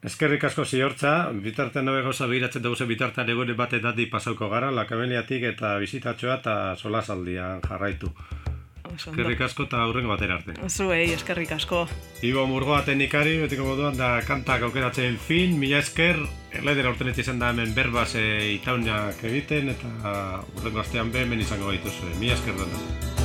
[0.03, 5.43] eskerrik asko ziortza, bitartean nabe gauza behiratzen dugu bitartean egore bat edati pasauko gara, lakabeliatik
[5.53, 8.14] eta bizitatxoa eta solasaldian jarraitu.
[8.95, 10.55] Eskerrik asko eta aurrengo batera arte.
[10.69, 11.83] Zuei, eskerrik asko.
[12.25, 16.19] Ibo Murgoa teknikari, betiko moduan da kantak aukeratzen fin, mila esker,
[16.53, 18.25] erlaidera urten izan da hemen berbaz e,
[18.59, 22.15] itaunak egiten, eta urrengo astean behemen izango gaituzue.
[22.19, 23.22] Mila esker dut.